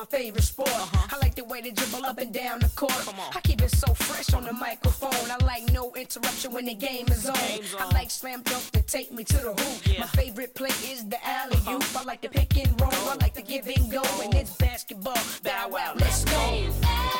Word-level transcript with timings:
my 0.00 0.06
favorite 0.06 0.44
sport. 0.44 0.70
I 0.70 1.18
like 1.20 1.34
the 1.34 1.44
way 1.44 1.60
they 1.60 1.72
dribble 1.72 2.06
up 2.06 2.18
and 2.18 2.32
down 2.32 2.60
the 2.60 2.70
court. 2.70 2.92
I 3.36 3.40
keep 3.40 3.60
it 3.60 3.70
so 3.70 3.92
fresh 3.92 4.32
on 4.32 4.44
the 4.44 4.52
microphone. 4.52 5.30
I 5.30 5.36
like 5.44 5.70
no 5.72 5.92
interruption 5.94 6.52
when 6.52 6.64
the 6.64 6.74
game 6.74 7.06
is 7.08 7.26
on. 7.26 7.34
Game's 7.34 7.74
I 7.78 7.84
like 7.92 8.10
slam 8.10 8.40
dunk 8.42 8.70
to 8.70 8.80
take 8.82 9.12
me 9.12 9.24
to 9.24 9.36
the 9.36 9.52
hoop. 9.52 9.86
Yeah. 9.86 10.00
My 10.00 10.06
favorite 10.06 10.54
play 10.54 10.70
is 10.90 11.06
the 11.06 11.18
alley 11.26 11.58
oop. 11.68 11.84
I 11.94 12.04
like 12.04 12.22
the 12.22 12.30
pick 12.30 12.56
and 12.56 12.80
roll. 12.80 12.92
I 12.92 13.16
like 13.20 13.34
the 13.34 13.42
give 13.42 13.66
and 13.66 13.92
go. 13.92 14.02
And 14.22 14.34
it's 14.34 14.56
basketball. 14.56 15.20
Bow 15.42 15.68
wow, 15.68 15.92
let's 15.96 16.24
go. 16.24 17.19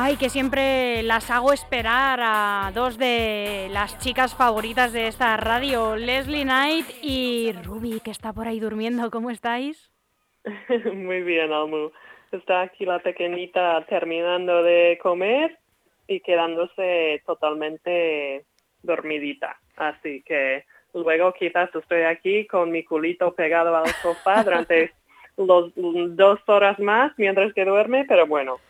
Ay, 0.00 0.16
que 0.16 0.28
siempre 0.28 1.02
las 1.02 1.28
hago 1.28 1.52
esperar 1.52 2.20
a 2.22 2.70
dos 2.72 2.98
de 2.98 3.66
las 3.72 3.98
chicas 3.98 4.32
favoritas 4.32 4.92
de 4.92 5.08
esta 5.08 5.36
radio, 5.36 5.96
Leslie 5.96 6.44
Knight 6.44 6.86
y 7.02 7.50
Ruby, 7.64 7.98
que 7.98 8.12
está 8.12 8.32
por 8.32 8.46
ahí 8.46 8.60
durmiendo. 8.60 9.10
¿Cómo 9.10 9.28
estáis? 9.28 9.90
Muy 10.94 11.22
bien, 11.22 11.52
Almu. 11.52 11.90
Está 12.30 12.60
aquí 12.60 12.86
la 12.86 13.00
pequeñita 13.00 13.84
terminando 13.86 14.62
de 14.62 15.00
comer 15.02 15.58
y 16.06 16.20
quedándose 16.20 17.20
totalmente 17.26 18.44
dormidita. 18.84 19.58
Así 19.76 20.22
que 20.22 20.64
luego 20.94 21.32
quizás 21.32 21.74
estoy 21.74 22.02
aquí 22.02 22.46
con 22.46 22.70
mi 22.70 22.84
culito 22.84 23.34
pegado 23.34 23.74
al 23.74 23.88
sofá 23.94 24.44
durante 24.44 24.92
los 25.36 25.72
dos 25.74 26.38
horas 26.46 26.78
más 26.78 27.10
mientras 27.16 27.52
que 27.52 27.64
duerme, 27.64 28.04
pero 28.04 28.28
bueno, 28.28 28.60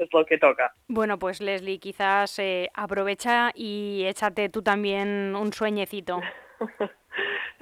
es 0.00 0.12
lo 0.12 0.24
que 0.24 0.38
toca. 0.38 0.72
Bueno, 0.88 1.18
pues 1.18 1.40
Leslie, 1.40 1.78
quizás 1.78 2.38
eh, 2.38 2.70
aprovecha 2.74 3.50
y 3.54 4.04
échate 4.06 4.48
tú 4.48 4.62
también 4.62 5.34
un 5.36 5.52
sueñecito. 5.52 6.20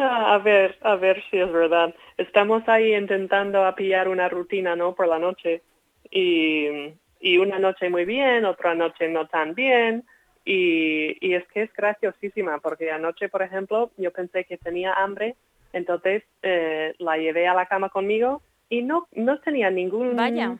Ah, 0.01 0.35
A 0.35 0.39
ver, 0.39 0.79
a 0.83 0.95
ver 0.95 1.25
si 1.29 1.39
es 1.39 1.51
verdad. 1.51 1.93
Estamos 2.19 2.63
ahí 2.69 2.95
intentando 2.95 3.65
a 3.67 3.75
pillar 3.75 4.09
una 4.09 4.29
rutina, 4.29 4.77
¿no? 4.77 4.95
Por 4.95 5.09
la 5.09 5.19
noche. 5.19 5.63
Y, 6.11 6.95
y 7.21 7.39
una 7.39 7.59
noche 7.59 7.91
muy 7.91 8.05
bien, 8.05 8.45
otra 8.45 8.75
noche 8.77 9.09
no 9.09 9.27
tan 9.27 9.55
bien. 9.55 10.05
Y, 10.45 11.17
y 11.27 11.35
es 11.35 11.45
que 11.49 11.63
es 11.63 11.73
graciosísima, 11.73 12.59
porque 12.59 12.93
anoche, 12.93 13.29
por 13.29 13.43
ejemplo, 13.43 13.91
yo 13.97 14.13
pensé 14.13 14.45
que 14.45 14.57
tenía 14.57 14.93
hambre, 14.93 15.35
entonces 15.73 16.23
eh, 16.43 16.95
la 16.99 17.17
llevé 17.19 17.49
a 17.49 17.55
la 17.55 17.67
cama 17.67 17.89
conmigo 17.89 18.41
y 18.69 18.83
no, 18.83 19.09
no 19.13 19.41
tenía 19.41 19.71
ningún... 19.71 20.15
Vaya. 20.15 20.57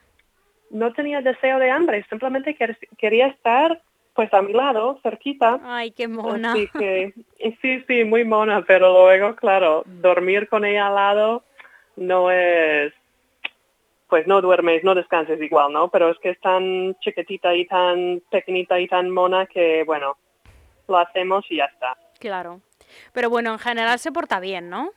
No 0.71 0.93
tenía 0.93 1.21
deseo 1.23 1.59
de 1.59 1.71
hambre, 1.71 2.05
simplemente 2.09 2.57
quer- 2.57 2.77
quería 2.99 3.29
estar 3.29 3.81
pues 4.15 4.35
a 4.35 4.43
mi 4.43 4.53
lado, 4.53 4.99
cerquita. 5.03 5.61
Ay, 5.63 5.93
qué 5.93 6.09
mona. 6.09 6.51
Así 6.53 6.69
que, 6.77 7.13
sí, 7.63 7.85
sí, 7.87 8.05
muy 8.05 8.25
mona, 8.25 8.63
pero 8.67 8.93
luego, 8.93 9.37
claro, 9.37 9.85
dormir 9.87 10.49
con 10.49 10.65
ella 10.65 10.89
al 10.89 10.95
lado 10.97 11.45
no 11.97 12.29
es, 12.33 12.93
pues 14.09 14.27
no 14.27 14.41
duermes, 14.41 14.83
no 14.83 14.95
descanses 14.97 15.41
igual, 15.41 15.73
¿no? 15.73 15.89
Pero 15.91 16.11
es 16.11 16.19
que 16.19 16.31
es 16.31 16.41
tan 16.41 16.97
chiquitita 17.01 17.55
y 17.55 17.67
tan 17.67 18.21
pequeñita 18.31 18.81
y 18.81 18.89
tan 18.89 19.09
mona 19.11 19.47
que, 19.47 19.85
bueno, 19.85 20.17
lo 20.89 20.99
hacemos 20.99 21.45
y 21.51 21.57
ya 21.59 21.67
está. 21.67 21.97
Claro. 22.19 22.61
Pero 23.13 23.31
bueno, 23.31 23.53
en 23.53 23.59
general 23.61 23.99
se 24.01 24.11
porta 24.11 24.41
bien, 24.41 24.69
¿no? 24.69 24.91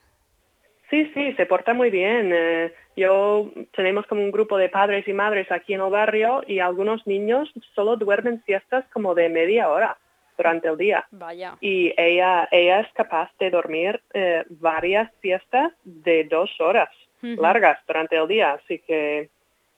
Sí, 0.90 1.12
sí, 1.14 1.34
se 1.34 1.46
porta 1.46 1.74
muy 1.74 1.90
bien. 1.92 2.32
Eh, 2.34 2.74
yo 2.96 3.52
tenemos 3.75 4.06
como 4.07 4.22
un 4.22 4.31
grupo 4.31 4.57
de 4.57 4.69
padres 4.69 5.07
y 5.07 5.13
madres 5.13 5.52
aquí 5.52 5.74
en 5.74 5.81
el 5.81 5.90
barrio 5.90 6.44
y 6.46 6.59
algunos 6.59 7.06
niños 7.07 7.52
solo 7.75 7.96
duermen 7.96 8.44
siestas 8.46 8.85
como 8.91 9.16
de 9.16 9.29
media 9.29 9.69
hora 9.69 9.97
durante 10.38 10.68
el 10.68 10.78
día. 10.78 11.06
Vaya. 11.12 11.57
y 11.62 11.94
ella, 11.97 12.47
ella 12.52 12.81
es 12.81 12.91
capaz 12.94 13.29
de 13.40 13.50
dormir 13.50 14.02
eh, 14.13 14.44
varias 14.50 15.12
siestas 15.22 15.72
de 15.84 16.24
dos 16.25 16.50
horas 16.59 16.90
largas 17.22 17.79
durante 17.88 18.18
el 18.18 18.28
día. 18.28 18.53
Así 18.53 18.79
que, 18.79 19.29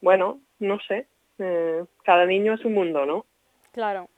bueno, 0.01 0.40
no 0.59 0.80
sé, 0.88 1.07
eh, 1.40 1.84
cada 2.03 2.25
niño 2.25 2.53
es 2.53 2.63
un 2.63 2.74
mundo, 2.74 3.06
¿no? 3.06 3.25
Claro. 3.74 4.09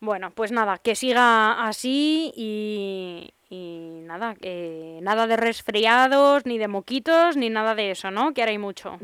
Bueno, 0.00 0.30
pues 0.30 0.52
nada, 0.52 0.78
que 0.78 0.94
siga 0.94 1.66
así 1.66 2.32
y, 2.36 3.32
y 3.54 4.00
nada, 4.02 4.34
que 4.34 4.98
nada 5.02 5.26
de 5.26 5.36
resfriados, 5.36 6.44
ni 6.46 6.58
de 6.58 6.68
moquitos, 6.68 7.36
ni 7.36 7.50
nada 7.50 7.74
de 7.74 7.90
eso, 7.90 8.10
¿no? 8.10 8.32
Que 8.32 8.42
ahora 8.42 8.52
hay 8.52 8.58
mucho. 8.58 8.98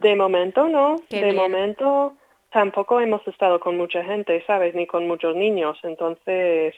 De 0.00 0.14
momento 0.16 0.68
no, 0.68 0.96
Qué 1.08 1.16
de 1.18 1.24
bien. 1.32 1.36
momento 1.36 2.14
tampoco 2.50 3.00
hemos 3.00 3.26
estado 3.26 3.60
con 3.60 3.76
mucha 3.76 4.04
gente, 4.04 4.44
¿sabes? 4.46 4.74
Ni 4.74 4.86
con 4.86 5.06
muchos 5.06 5.34
niños. 5.36 5.78
Entonces, 5.84 6.74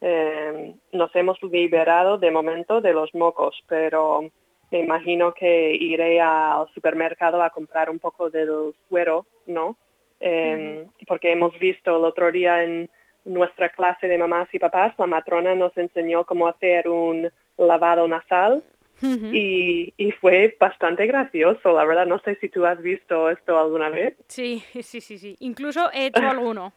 eh, 0.00 0.74
nos 0.92 1.14
hemos 1.14 1.40
liberado 1.42 2.18
de 2.18 2.30
momento 2.30 2.80
de 2.80 2.92
los 2.92 3.14
mocos, 3.14 3.62
pero 3.68 4.30
me 4.70 4.80
imagino 4.80 5.32
que 5.34 5.72
iré 5.74 6.20
al 6.20 6.66
supermercado 6.74 7.42
a 7.42 7.50
comprar 7.50 7.90
un 7.90 7.98
poco 7.98 8.28
del 8.30 8.74
suero, 8.88 9.26
¿no? 9.46 9.76
Eh, 10.20 10.86
Porque 11.06 11.32
hemos 11.32 11.56
visto 11.58 11.96
el 11.96 12.04
otro 12.04 12.32
día 12.32 12.64
en 12.64 12.88
nuestra 13.24 13.70
clase 13.70 14.06
de 14.08 14.18
mamás 14.18 14.48
y 14.52 14.58
papás, 14.58 14.94
la 14.98 15.06
matrona 15.06 15.54
nos 15.54 15.76
enseñó 15.76 16.24
cómo 16.24 16.48
hacer 16.48 16.88
un 16.88 17.30
lavado 17.56 18.06
nasal 18.08 18.62
y, 19.02 19.92
y 19.96 20.12
fue 20.12 20.56
bastante 20.58 21.06
gracioso, 21.06 21.72
la 21.72 21.84
verdad. 21.84 22.06
No 22.06 22.18
sé 22.20 22.36
si 22.36 22.48
tú 22.48 22.64
has 22.64 22.80
visto 22.80 23.28
esto 23.30 23.58
alguna 23.58 23.90
vez. 23.90 24.14
Sí, 24.28 24.62
sí, 24.82 25.00
sí, 25.00 25.18
sí. 25.18 25.36
Incluso 25.40 25.90
he 25.92 26.06
hecho 26.06 26.22
alguno. 26.28 26.72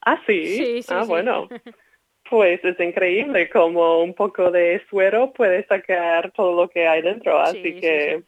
Ah, 0.00 0.20
sí. 0.26 0.44
Sí, 0.56 0.82
sí, 0.82 0.94
ah, 0.94 1.02
sí. 1.02 1.08
bueno. 1.08 1.48
Pues 2.30 2.64
es 2.64 2.80
increíble 2.80 3.50
como 3.50 4.02
un 4.02 4.14
poco 4.14 4.50
de 4.50 4.82
suero 4.88 5.30
puede 5.34 5.66
sacar 5.66 6.32
todo 6.32 6.62
lo 6.62 6.68
que 6.70 6.88
hay 6.88 7.02
dentro. 7.02 7.38
Así 7.38 7.62
Sí, 7.62 7.72
sí, 7.74 7.80
que 7.80 8.22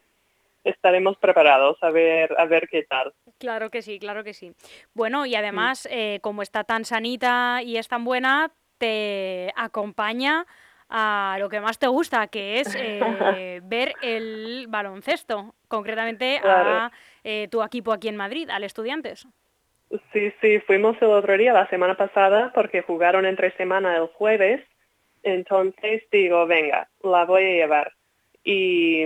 estaremos 0.69 1.17
preparados 1.17 1.77
a 1.81 1.89
ver, 1.89 2.33
a 2.37 2.45
ver 2.45 2.67
qué 2.69 2.83
tal. 2.83 3.13
Claro 3.37 3.69
que 3.69 3.81
sí, 3.81 3.99
claro 3.99 4.23
que 4.23 4.33
sí. 4.33 4.53
Bueno, 4.93 5.25
y 5.25 5.35
además, 5.35 5.87
eh, 5.91 6.19
como 6.21 6.41
está 6.41 6.63
tan 6.63 6.85
sanita 6.85 7.61
y 7.63 7.77
es 7.77 7.87
tan 7.87 8.03
buena, 8.03 8.51
te 8.77 9.51
acompaña 9.55 10.45
a 10.89 11.37
lo 11.39 11.49
que 11.49 11.59
más 11.59 11.79
te 11.79 11.87
gusta, 11.87 12.27
que 12.27 12.59
es 12.59 12.75
eh, 12.75 12.99
ver 13.63 13.93
el 14.01 14.67
baloncesto, 14.69 15.53
concretamente 15.67 16.39
a 16.43 16.91
eh, 17.23 17.47
tu 17.49 17.63
equipo 17.63 17.91
aquí 17.91 18.07
en 18.07 18.15
Madrid, 18.15 18.49
al 18.49 18.63
Estudiantes. 18.63 19.27
Sí, 20.11 20.33
sí, 20.41 20.59
fuimos 20.59 21.01
el 21.01 21.09
otro 21.09 21.37
día, 21.37 21.53
la 21.53 21.69
semana 21.69 21.95
pasada, 21.95 22.51
porque 22.53 22.81
jugaron 22.81 23.25
entre 23.25 23.55
semana 23.55 23.95
el 23.95 24.07
jueves. 24.07 24.61
Entonces 25.23 26.03
digo, 26.11 26.45
venga, 26.45 26.89
la 27.03 27.25
voy 27.25 27.43
a 27.43 27.55
llevar. 27.55 27.93
Y 28.43 29.03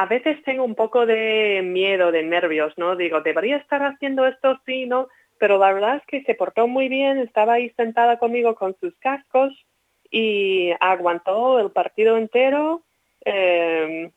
a 0.00 0.06
veces 0.06 0.40
tengo 0.44 0.62
un 0.62 0.76
poco 0.76 1.06
de 1.06 1.60
miedo, 1.64 2.12
de 2.12 2.22
nervios, 2.22 2.72
¿no? 2.76 2.94
Digo, 2.94 3.20
debería 3.20 3.56
estar 3.56 3.82
haciendo 3.82 4.26
esto, 4.28 4.60
sí, 4.64 4.86
¿no? 4.86 5.08
Pero 5.40 5.58
la 5.58 5.72
verdad 5.72 5.96
es 5.96 6.06
que 6.06 6.22
se 6.22 6.36
portó 6.36 6.68
muy 6.68 6.88
bien, 6.88 7.18
estaba 7.18 7.54
ahí 7.54 7.70
sentada 7.70 8.16
conmigo 8.16 8.54
con 8.54 8.76
sus 8.78 8.96
cascos 8.98 9.52
y 10.08 10.70
aguantó 10.78 11.58
el 11.58 11.72
partido 11.72 12.16
entero. 12.16 12.82
eh, 13.24 14.12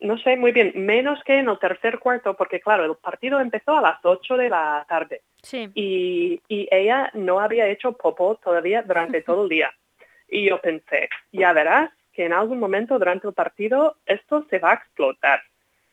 no 0.00 0.16
sé, 0.16 0.36
muy 0.36 0.52
bien, 0.52 0.72
menos 0.74 1.22
que 1.24 1.38
en 1.38 1.50
el 1.50 1.58
tercer 1.58 1.98
cuarto, 1.98 2.34
porque 2.34 2.58
claro, 2.58 2.86
el 2.86 2.94
partido 2.96 3.38
empezó 3.38 3.76
a 3.76 3.82
las 3.82 4.02
8 4.02 4.38
de 4.38 4.48
la 4.48 4.86
tarde 4.88 5.20
Sí, 5.42 5.68
y, 5.74 6.40
y 6.48 6.66
ella 6.70 7.10
no 7.12 7.38
había 7.40 7.68
hecho 7.68 7.92
popó 7.92 8.36
todavía 8.36 8.80
durante 8.80 9.20
todo 9.22 9.42
el 9.42 9.50
día. 9.50 9.70
Y 10.28 10.48
yo 10.48 10.58
pensé, 10.62 11.10
ya 11.30 11.52
verás 11.52 11.90
que 12.12 12.24
en 12.26 12.32
algún 12.32 12.58
momento 12.58 12.98
durante 12.98 13.26
el 13.26 13.34
partido 13.34 13.96
esto 14.06 14.46
se 14.50 14.58
va 14.58 14.72
a 14.72 14.74
explotar. 14.74 15.40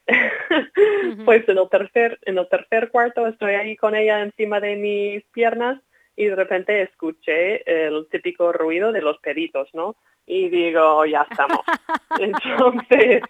pues 1.25 1.48
en 1.50 1.58
el 1.58 1.69
tercer, 1.69 2.19
en 2.24 2.38
el 2.38 2.48
tercer 2.48 2.90
cuarto 2.90 3.28
estoy 3.28 3.56
ahí 3.56 3.75
con 3.75 3.94
ella 3.94 4.22
encima 4.22 4.60
de 4.60 4.75
mis 4.78 5.24
piernas 5.25 5.81
y 6.16 6.25
de 6.25 6.36
repente 6.36 6.81
escuché 6.81 7.88
el 7.88 8.08
típico 8.10 8.52
ruido 8.52 8.92
de 8.92 9.02
los 9.02 9.19
peditos, 9.19 9.69
¿no? 9.74 9.96
Y 10.25 10.50
digo, 10.50 11.06
ya 11.06 11.28
estamos. 11.30 11.60
Entonces, 12.19 13.22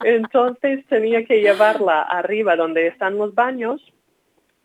Entonces 0.00 0.86
tenía 0.86 1.24
que 1.24 1.40
llevarla 1.40 2.02
arriba 2.02 2.56
donde 2.56 2.86
están 2.86 3.16
los 3.18 3.34
baños, 3.34 3.82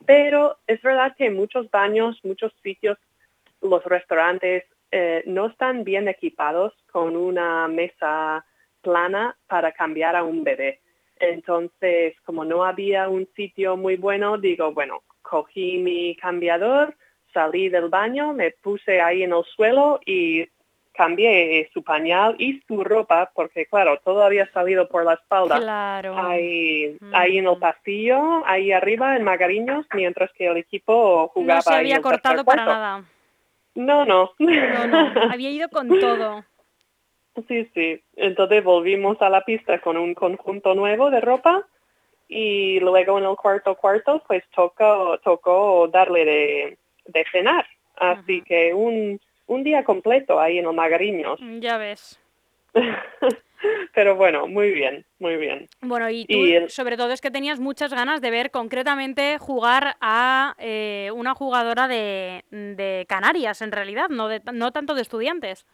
pero 0.06 0.58
es 0.68 0.82
verdad 0.82 1.16
que 1.18 1.30
muchos 1.30 1.70
baños, 1.72 2.20
muchos 2.24 2.54
sitios, 2.62 2.98
los 3.62 3.84
restaurantes 3.86 4.66
eh, 4.96 5.24
no 5.26 5.48
están 5.48 5.84
bien 5.84 6.08
equipados 6.08 6.72
con 6.92 7.16
una 7.16 7.68
mesa 7.68 8.46
plana 8.80 9.36
para 9.48 9.72
cambiar 9.72 10.16
a 10.16 10.24
un 10.24 10.44
bebé. 10.44 10.82
Entonces, 11.20 12.14
como 12.24 12.46
no 12.46 12.64
había 12.64 13.10
un 13.10 13.28
sitio 13.36 13.76
muy 13.76 13.96
bueno, 13.96 14.38
digo, 14.38 14.72
bueno, 14.72 15.02
cogí 15.24 15.80
mi 15.80 16.16
cambiador, 16.16 16.96
salí 17.34 17.70
del 17.70 17.90
baño, 17.90 18.34
me 18.34 18.52
puse 18.52 19.02
ahí 19.02 19.24
en 19.24 19.34
el 19.34 19.44
suelo 19.56 20.00
y 20.06 20.48
cambié 20.92 21.68
su 21.74 21.84
pañal 21.84 22.36
y 22.38 22.62
su 22.68 22.84
ropa, 22.84 23.32
porque 23.34 23.66
claro, 23.66 24.00
todo 24.06 24.22
había 24.22 24.46
salido 24.52 24.88
por 24.88 25.06
la 25.06 25.16
espalda. 25.16 25.58
Claro. 25.58 26.16
Ahí, 26.20 26.96
ahí 27.14 27.40
en 27.40 27.48
el 27.48 27.58
pasillo, 27.58 28.46
ahí 28.46 28.72
arriba 28.72 29.16
en 29.16 29.24
Magariños, 29.24 29.88
mientras 29.96 30.32
que 30.34 30.46
el 30.46 30.58
equipo 30.58 31.30
jugaba. 31.30 31.56
No 31.56 31.62
se 31.64 31.74
había 31.74 32.00
cortado 32.00 32.46
para 32.46 32.64
nada. 32.64 33.06
No, 33.76 34.06
no. 34.06 34.32
No, 34.40 34.88
no, 34.88 35.22
había 35.32 35.50
ido 35.50 35.70
con 35.70 35.88
todo. 36.00 36.44
Sí, 37.48 37.68
sí. 37.74 38.02
Entonces 38.16 38.64
volvimos 38.64 39.22
a 39.22 39.30
la 39.30 39.44
pista 39.44 39.80
con 39.80 39.98
un 39.98 40.14
conjunto 40.14 40.76
nuevo 40.76 41.10
de 41.10 41.20
ropa 41.20 41.66
y 42.28 42.80
luego 42.80 43.18
en 43.18 43.26
el 43.26 43.36
cuarto 43.36 43.76
cuarto 43.76 44.24
pues 44.28 44.44
tocó, 44.56 45.18
tocó 45.24 45.88
darle 45.88 46.26
de, 46.26 46.78
de 47.08 47.26
cenar. 47.32 47.66
Así 47.96 48.42
que 48.44 48.74
un, 48.74 49.20
un 49.48 49.64
día 49.64 49.84
completo 49.84 50.40
ahí 50.40 50.60
en 50.60 50.66
los 50.66 50.76
Magariños. 50.76 51.40
Ya 51.60 51.78
ves. 51.78 52.20
Pero 53.94 54.16
bueno, 54.16 54.48
muy 54.48 54.72
bien, 54.72 55.06
muy 55.20 55.38
bien. 55.38 55.68
Bueno, 55.82 56.10
y 56.10 56.26
tú, 56.26 56.34
Y 56.38 56.54
el- 56.54 56.70
sobre 56.70 56.98
todo, 56.98 57.12
es 57.12 57.22
que 57.22 57.32
tenías 57.32 57.60
muchas 57.60 57.94
ganas 57.94 58.22
de 58.22 58.32
ver 58.32 58.52
concretamente 58.52 59.38
jugar 59.38 59.96
a 60.02 60.56
eh, 60.60 61.12
una 61.14 61.34
jugadora 61.36 61.88
de, 61.88 62.44
de 62.52 63.06
Canarias, 63.08 63.62
en 63.62 63.72
realidad, 63.72 64.10
no, 64.10 64.28
de, 64.28 64.42
no 64.52 64.72
tanto 64.72 64.96
de 64.96 65.02
estudiantes. 65.04 65.66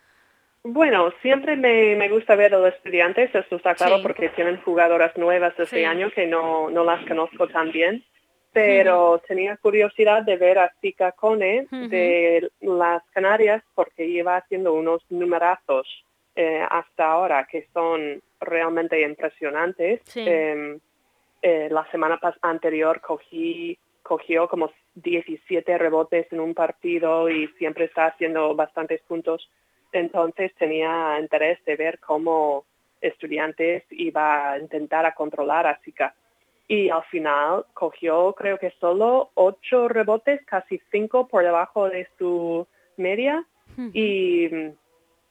Bueno, 0.64 1.14
siempre 1.22 1.56
me, 1.56 1.96
me 1.96 2.10
gusta 2.10 2.36
ver 2.36 2.54
a 2.54 2.60
los 2.60 2.74
estudiantes, 2.74 3.34
esto 3.34 3.56
está 3.56 3.76
claro 3.76 3.98
Sí. 3.98 4.04
porque 4.04 4.28
tienen 4.30 4.62
jugadoras 4.62 5.16
nuevas 5.18 5.54
este 5.58 5.78
Sí. 5.80 5.84
año 5.86 6.12
que 6.12 6.28
no, 6.28 6.70
no 6.70 6.84
las 6.84 7.06
conozco 7.08 7.48
tan 7.48 7.72
bien, 7.72 8.04
pero 8.52 9.22
tenía 9.28 9.56
curiosidad 9.58 10.24
de 10.24 10.36
ver 10.36 10.60
a 10.60 10.74
Sika 10.82 11.14
Cone 11.14 11.68
de 11.72 12.50
las 12.60 13.04
Canarias 13.12 13.64
porque 13.74 14.06
iba 14.06 14.36
haciendo 14.36 14.74
unos 14.74 15.02
numerazos 15.10 15.88
eh, 16.42 16.66
hasta 16.70 17.12
ahora 17.12 17.46
que 17.52 17.68
son 17.74 18.22
realmente 18.40 19.02
impresionantes. 19.02 20.00
Sí. 20.06 20.24
Em, 20.26 20.80
eh, 21.42 21.68
la 21.70 21.86
semana 21.92 22.18
pas- 22.18 22.40
anterior 22.42 23.02
cogí, 23.02 23.78
cogió 24.04 24.48
como 24.48 24.72
17 24.96 25.78
rebotes 25.78 26.32
en 26.32 26.40
un 26.40 26.54
partido 26.54 27.30
y 27.30 27.48
siempre 27.58 27.86
está 27.86 28.06
haciendo 28.06 28.56
bastantes 28.56 29.02
puntos. 29.02 29.50
Entonces 29.92 30.54
tenía 30.56 31.20
interés 31.20 31.60
de 31.66 31.76
ver 31.76 32.00
cómo 32.00 32.64
estudiantes 33.02 33.84
iba 33.90 34.52
a 34.52 34.60
intentar 34.60 35.06
a 35.06 35.14
controlar 35.16 35.68
a 35.68 35.78
Sika. 35.84 36.14
Y 36.70 36.90
al 36.90 37.04
final 37.12 37.66
cogió 37.74 38.32
creo 38.34 38.58
que 38.60 38.72
solo 38.80 39.32
ocho 39.34 39.90
rebotes, 39.90 40.40
casi 40.46 40.80
cinco 40.90 41.28
por 41.28 41.44
debajo 41.44 41.90
de 41.90 42.08
su 42.18 42.66
media. 42.96 43.44
Y, 43.94 44.50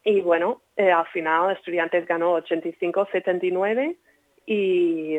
y 0.04 0.20
bueno, 0.20 0.62
eh, 0.76 0.90
al 0.90 1.06
final 1.08 1.52
Estudiantes 1.56 2.06
ganó 2.06 2.38
85-79 2.38 3.96
y, 4.46 5.18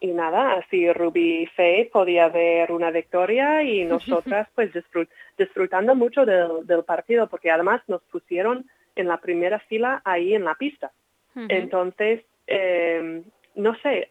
y 0.00 0.06
nada, 0.12 0.54
así 0.54 0.90
Ruby 0.92 1.46
Faye 1.54 1.90
podía 1.92 2.28
ver 2.28 2.72
una 2.72 2.90
victoria 2.90 3.62
y 3.62 3.84
nosotras 3.86 4.48
pues 4.54 4.72
disfrut- 4.72 5.08
disfrutando 5.36 5.94
mucho 5.94 6.24
del, 6.24 6.66
del 6.66 6.84
partido 6.84 7.26
porque 7.28 7.50
además 7.50 7.82
nos 7.88 8.02
pusieron 8.04 8.66
en 8.96 9.08
la 9.08 9.18
primera 9.18 9.58
fila 9.60 10.00
ahí 10.04 10.34
en 10.34 10.44
la 10.44 10.54
pista. 10.54 10.90
Entonces, 11.48 12.22
eh, 12.46 13.22
no 13.54 13.74
sé, 13.76 14.08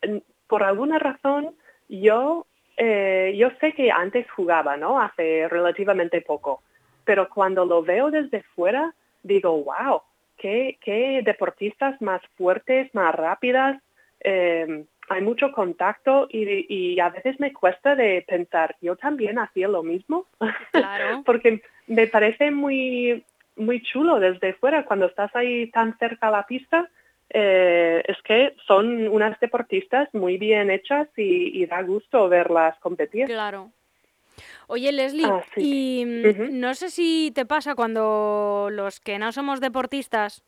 por 0.48 0.64
alguna 0.64 0.98
razón 0.98 1.56
yo, 1.88 2.48
eh, 2.78 3.34
yo 3.38 3.50
sé 3.60 3.74
que 3.74 3.92
antes 3.92 4.30
jugaba, 4.32 4.76
¿no? 4.78 5.00
Hace 5.00 5.48
relativamente 5.48 6.22
poco, 6.22 6.64
pero 7.06 7.30
cuando 7.30 7.66
lo 7.66 7.84
veo 7.84 8.10
desde 8.10 8.42
fuera, 8.56 8.94
digo, 9.24 9.64
wow, 9.64 10.02
qué, 10.38 10.78
qué 10.82 11.22
deportistas 11.24 12.02
más 12.02 12.22
fuertes, 12.38 12.94
más 12.94 13.14
rápidas, 13.16 13.82
eh, 14.22 14.86
hay 15.10 15.22
mucho 15.22 15.52
contacto 15.52 16.28
y, 16.30 16.66
y 16.70 17.00
a 17.00 17.10
veces 17.10 17.40
me 17.40 17.52
cuesta 17.52 17.96
de 17.96 18.24
pensar, 18.28 18.76
yo 18.82 18.96
también 18.96 19.40
hacía 19.40 19.68
lo 19.68 19.84
mismo, 19.84 20.26
Claro. 20.72 21.22
porque 21.26 21.62
me 21.88 22.08
parece 22.08 22.52
muy, 22.52 23.24
muy 23.58 23.82
chulo 23.82 24.20
desde 24.20 24.54
fuera 24.54 24.86
cuando 24.86 25.08
estás 25.08 25.36
ahí 25.36 25.68
tan 25.72 25.98
cerca 25.98 26.28
a 26.28 26.32
la 26.32 26.46
pista. 26.48 26.90
eh, 27.34 28.04
es 28.08 28.22
que 28.24 28.56
son 28.68 29.08
unas 29.08 29.40
deportistas 29.40 30.08
muy 30.14 30.38
bien 30.38 30.70
hechas 30.70 31.08
y, 31.18 31.62
y 31.62 31.66
da 31.66 31.82
gusto 31.82 32.28
verlas 32.30 32.78
competir. 32.80 33.26
Claro. 33.28 33.70
Oye, 34.68 34.92
Leslie, 34.92 35.28
Ah, 35.28 35.42
sí. 35.56 35.62
y 35.62 36.06
mm, 36.06 36.60
no 36.60 36.74
sé 36.76 36.90
si 36.90 37.32
te 37.34 37.46
pasa 37.46 37.76
cuando 37.76 38.70
los 38.72 39.00
que 39.00 39.20
no 39.20 39.32
somos 39.32 39.60
deportistas, 39.60 40.44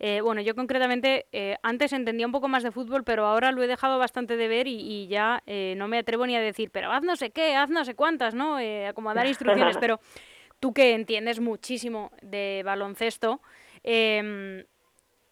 eh, 0.00 0.20
bueno, 0.20 0.40
yo 0.40 0.54
concretamente 0.54 1.26
eh, 1.32 1.56
antes 1.62 1.92
entendía 1.92 2.26
un 2.26 2.32
poco 2.32 2.46
más 2.46 2.62
de 2.62 2.70
fútbol, 2.70 3.02
pero 3.02 3.26
ahora 3.26 3.50
lo 3.50 3.62
he 3.62 3.66
dejado 3.66 3.98
bastante 3.98 4.36
de 4.36 4.46
ver 4.46 4.68
y, 4.68 4.76
y 4.80 5.08
ya 5.08 5.42
eh, 5.46 5.74
no 5.76 5.88
me 5.88 5.98
atrevo 5.98 6.24
ni 6.26 6.36
a 6.36 6.40
decir, 6.40 6.70
pero 6.70 6.92
haz 6.92 7.02
no 7.02 7.16
sé 7.16 7.30
qué, 7.30 7.56
haz 7.56 7.68
no 7.68 7.84
sé 7.84 7.94
cuántas, 7.94 8.34
¿no? 8.34 8.60
Eh, 8.60 8.86
a 8.86 8.92
como 8.92 9.10
a 9.10 9.14
dar 9.14 9.26
instrucciones, 9.26 9.76
pero 9.80 9.98
tú 10.60 10.72
que 10.72 10.94
entiendes 10.94 11.40
muchísimo 11.40 12.12
de 12.22 12.62
baloncesto, 12.64 13.40
em, 13.82 14.64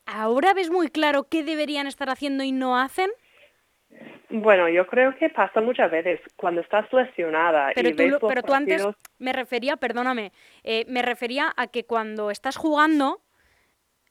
¿ahora 0.05 0.53
ves 0.55 0.71
muy 0.71 0.89
claro 0.89 1.25
qué 1.29 1.45
deberían 1.45 1.87
estar 1.87 2.11
haciendo 2.11 2.43
y 2.43 2.51
no 2.53 2.77
hacen? 2.79 3.11
Bueno, 4.29 4.69
yo 4.69 4.87
creo 4.87 5.17
que 5.17 5.31
pasa 5.31 5.61
muchas 5.61 5.91
veces 5.91 6.21
cuando 6.37 6.61
estás 6.61 6.93
lesionada 6.93 7.73
Pero 7.75 7.89
y 7.91 7.93
tú, 7.93 8.03
ves 8.03 8.11
lo- 8.13 8.19
los 8.19 8.29
pero 8.29 8.43
tú 8.43 8.53
antes 8.55 8.83
me 9.19 9.33
refería, 9.33 9.77
perdóname, 9.77 10.33
eh, 10.65 10.85
me 10.89 11.03
refería 11.03 11.53
a 11.57 11.69
que 11.69 11.85
cuando 11.85 12.31
estás 12.31 12.57
jugando 12.57 13.23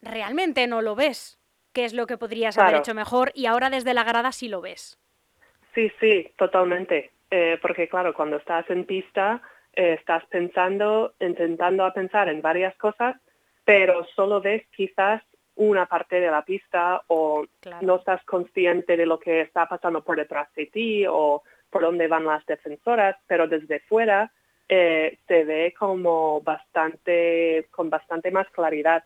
realmente 0.01 0.68
no 0.68 0.81
lo 0.81 0.95
ves, 0.95 1.39
qué 1.74 1.86
es 1.86 1.94
lo 1.94 2.07
que 2.07 2.18
podrías 2.18 2.57
haber 2.57 2.75
hecho 2.75 2.94
mejor 2.94 3.31
y 3.36 3.45
ahora 3.45 3.69
desde 3.69 3.94
la 3.94 4.04
grada 4.04 4.31
sí 4.31 4.48
lo 4.48 4.62
ves. 4.62 4.98
Sí, 5.74 5.91
sí, 6.00 6.32
totalmente. 6.38 7.12
Eh, 7.29 7.58
porque 7.62 7.89
claro, 7.89 8.13
cuando 8.13 8.38
estás 8.38 8.70
en 8.70 8.86
pista, 8.86 9.41
eh, 9.74 9.94
estás 10.00 10.24
pensando, 10.27 11.13
intentando 11.20 11.84
a 11.84 11.94
pensar 11.94 12.29
en 12.29 12.41
varias 12.41 12.75
cosas, 12.77 13.17
pero 13.65 14.05
solo 14.15 14.39
ves 14.41 14.65
quizás 14.75 15.22
una 15.56 15.86
parte 15.86 16.20
de 16.20 16.30
la 16.30 16.44
pista 16.44 17.02
o 17.08 17.46
Claro. 17.60 17.86
no 17.86 17.96
estás 17.96 18.24
consciente 18.26 18.98
de 18.98 19.06
lo 19.06 19.20
que 19.20 19.42
está 19.42 19.68
pasando 19.68 20.04
por 20.04 20.18
detrás 20.18 20.54
de 20.56 20.66
ti 20.68 21.06
o 21.08 21.44
por 21.70 21.82
dónde 21.82 22.08
van 22.08 22.26
las 22.26 22.46
defensoras, 22.46 23.16
pero 23.28 23.48
desde 23.48 23.80
fuera 23.82 24.32
eh, 24.68 25.18
se 25.28 25.44
ve 25.44 25.74
como 25.78 26.42
bastante, 26.42 27.68
con 27.72 27.90
bastante 27.90 28.32
más 28.32 28.48
claridad. 28.50 29.04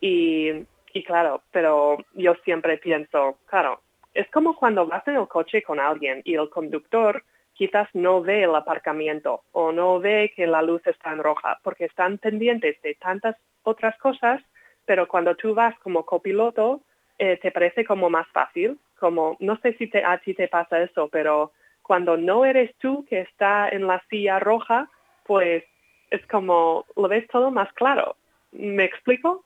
Y, 0.00 0.50
y 0.94 1.04
claro, 1.04 1.42
pero 1.50 1.98
yo 2.14 2.34
siempre 2.44 2.78
pienso, 2.78 3.38
claro, 3.46 3.80
es 4.14 4.28
como 4.30 4.56
cuando 4.56 4.86
vas 4.86 5.06
en 5.08 5.16
el 5.16 5.28
coche 5.28 5.62
con 5.62 5.80
alguien 5.80 6.20
y 6.24 6.34
el 6.34 6.48
conductor 6.50 7.24
quizás 7.54 7.88
no 7.94 8.22
ve 8.22 8.44
el 8.44 8.54
aparcamiento 8.54 9.42
o 9.52 9.72
no 9.72 10.00
ve 10.00 10.32
que 10.34 10.46
la 10.46 10.62
luz 10.62 10.86
está 10.86 11.12
en 11.12 11.22
roja 11.22 11.58
porque 11.62 11.84
están 11.86 12.18
pendientes 12.18 12.80
de 12.82 12.94
tantas 12.94 13.36
otras 13.62 13.96
cosas, 13.98 14.42
pero 14.86 15.08
cuando 15.08 15.34
tú 15.36 15.54
vas 15.54 15.78
como 15.80 16.04
copiloto 16.04 16.82
eh, 17.18 17.38
te 17.38 17.50
parece 17.50 17.84
como 17.84 18.10
más 18.10 18.26
fácil, 18.28 18.78
como 18.98 19.36
no 19.40 19.56
sé 19.58 19.74
si 19.74 19.86
te, 19.86 20.04
a 20.04 20.18
ti 20.18 20.34
te 20.34 20.48
pasa 20.48 20.82
eso, 20.82 21.08
pero 21.08 21.52
cuando 21.82 22.16
no 22.16 22.44
eres 22.44 22.74
tú 22.76 23.04
que 23.08 23.20
está 23.20 23.68
en 23.68 23.86
la 23.86 24.02
silla 24.08 24.38
roja, 24.38 24.88
pues 25.24 25.64
es 26.10 26.24
como 26.26 26.84
lo 26.96 27.08
ves 27.08 27.26
todo 27.28 27.50
más 27.50 27.72
claro. 27.72 28.16
¿Me 28.52 28.84
explico? 28.84 29.44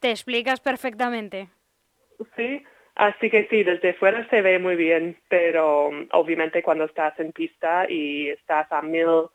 Te 0.00 0.10
explicas 0.10 0.60
perfectamente. 0.60 1.48
Sí, 2.36 2.62
así 2.94 3.30
que 3.30 3.46
sí, 3.48 3.62
desde 3.62 3.94
fuera 3.94 4.28
se 4.28 4.42
ve 4.42 4.58
muy 4.58 4.76
bien, 4.76 5.16
pero 5.28 5.90
obviamente 6.12 6.62
cuando 6.62 6.84
estás 6.84 7.18
en 7.18 7.32
pista 7.32 7.86
y 7.88 8.28
estás 8.28 8.70
a 8.70 8.82
mil 8.82 9.28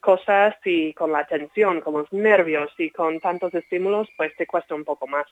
cosas 0.00 0.56
y 0.64 0.92
con 0.94 1.12
la 1.12 1.26
tensión, 1.26 1.80
con 1.80 1.94
los 1.94 2.12
nervios 2.12 2.70
y 2.78 2.90
con 2.90 3.20
tantos 3.20 3.54
estímulos, 3.54 4.08
pues 4.16 4.34
te 4.36 4.46
cuesta 4.46 4.74
un 4.74 4.84
poco 4.84 5.06
más. 5.06 5.26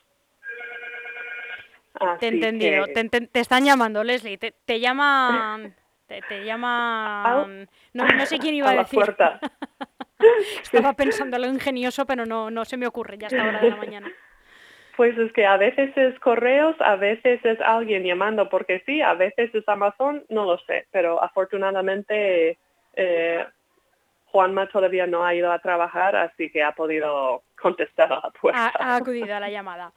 Te 2.19 2.27
he 2.27 2.29
entendido. 2.29 2.85
que- 2.85 3.09
Te, 3.27 3.39
están 3.39 3.65
llamando, 3.65 4.03
Leslie. 4.03 4.37
Te, 4.37 4.53
te 4.65 4.79
llaman... 4.79 5.75
Te, 6.07 6.21
te 6.23 6.43
llaman... 6.43 7.69
No, 7.93 8.03
no 8.07 8.25
sé 8.25 8.39
quién 8.39 8.55
iba 8.55 8.69
a 8.69 8.71
a 8.71 8.75
la 8.75 8.81
decir. 8.83 8.97
puerta. 8.97 9.39
Estaba 10.63 10.93
pensando 10.93 11.37
lo 11.37 11.45
ingenioso, 11.47 12.05
pero 12.07 12.25
no, 12.25 12.49
no 12.49 12.65
se 12.65 12.77
me 12.77 12.87
ocurre 12.87 13.17
ya 13.19 13.27
a 13.27 13.29
esta 13.29 13.43
hora 13.47 13.59
de 13.61 13.69
la 13.69 13.75
mañana. 13.75 14.11
Pues 14.97 15.15
es 15.17 15.31
que 15.33 15.45
a 15.45 15.55
veces 15.57 15.95
es 15.95 16.19
correos, 16.19 16.75
a 16.79 16.95
veces 16.95 17.39
es 17.45 17.61
alguien 17.61 18.03
llamando 18.03 18.49
porque 18.49 18.81
sí, 18.87 19.01
a 19.01 19.13
veces 19.13 19.53
es 19.53 19.67
Amazon, 19.69 20.25
no 20.29 20.45
lo 20.45 20.57
sé, 20.65 20.87
pero 20.91 21.23
afortunadamente 21.23 22.57
eh, 22.95 23.45
Juanma 24.31 24.67
todavía 24.67 25.07
no 25.07 25.25
ha 25.25 25.33
ido 25.33 25.51
a 25.51 25.59
trabajar, 25.59 26.15
así 26.15 26.51
que 26.51 26.61
ha 26.61 26.73
podido 26.73 27.43
contestar 27.59 28.11
a 28.13 28.15
la 28.23 28.29
puerta. 28.29 28.71
Ha, 28.79 28.95
acudido 28.97 29.35
a 29.35 29.39
la 29.39 29.49
llamada. 29.49 29.91